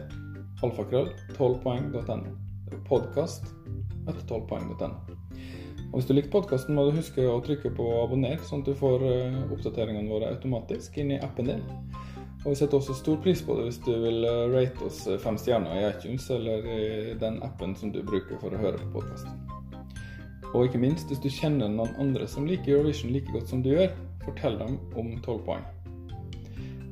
alfakrøll, 0.62 1.10
12poeng.no. 1.34 2.34
Det 2.68 2.76
er 2.76 2.84
podkast 2.86 3.50
etter 4.06 4.22
12poeng.no. 4.30 4.94
Og 5.88 5.96
Hvis 5.96 6.06
du 6.06 6.14
likte 6.14 6.34
podkasten, 6.36 6.76
må 6.76 6.84
du 6.86 6.98
huske 6.98 7.24
å 7.26 7.40
trykke 7.42 7.72
på 7.74 7.88
abonner, 8.04 8.38
sånn 8.44 8.62
at 8.62 8.70
du 8.70 8.78
får 8.78 9.04
eh, 9.08 9.38
oppdateringene 9.48 10.10
våre 10.10 10.30
automatisk 10.36 10.98
inn 11.00 11.14
i 11.16 11.22
appen 11.24 11.48
din. 11.48 11.64
Og 12.44 12.52
vi 12.52 12.56
setter 12.60 12.78
også 12.78 12.94
stor 12.94 13.18
pris 13.22 13.40
på 13.42 13.56
det 13.58 13.66
hvis 13.66 13.80
du 13.82 13.92
vil 13.98 14.24
eh, 14.28 14.44
rate 14.52 14.86
oss 14.86 15.02
fem 15.22 15.38
stjerner 15.40 15.74
i 15.74 15.86
iTunes 15.88 16.28
eller 16.30 16.66
i 16.70 17.14
den 17.18 17.40
appen 17.42 17.74
som 17.76 17.90
du 17.94 17.98
bruker 18.06 18.38
for 18.40 18.54
å 18.54 18.60
høre 18.62 18.78
på 18.78 19.00
podkast. 19.00 19.26
Og 20.54 20.64
ikke 20.64 20.80
minst, 20.80 21.10
hvis 21.10 21.20
du 21.20 21.28
kjenner 21.28 21.68
noen 21.68 21.92
andre 22.00 22.28
som 22.30 22.46
liker 22.48 22.78
Eurovision 22.78 23.12
like 23.12 23.32
godt 23.34 23.50
som 23.50 23.60
du 23.64 23.74
gjør, 23.74 23.90
fortell 24.24 24.56
dem 24.60 24.78
om 24.96 25.10
12 25.18 25.42
poeng. 25.44 25.66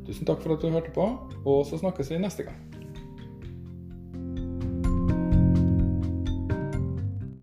Tusen 0.07 0.29
takk 0.29 0.43
for 0.43 0.55
at 0.55 0.63
du 0.63 0.71
hørte 0.71 0.93
på, 0.95 1.07
og 1.47 1.63
så 1.67 1.81
snakkes 1.81 2.13
vi 2.13 2.21
neste 2.21 2.45
gang. 2.47 2.59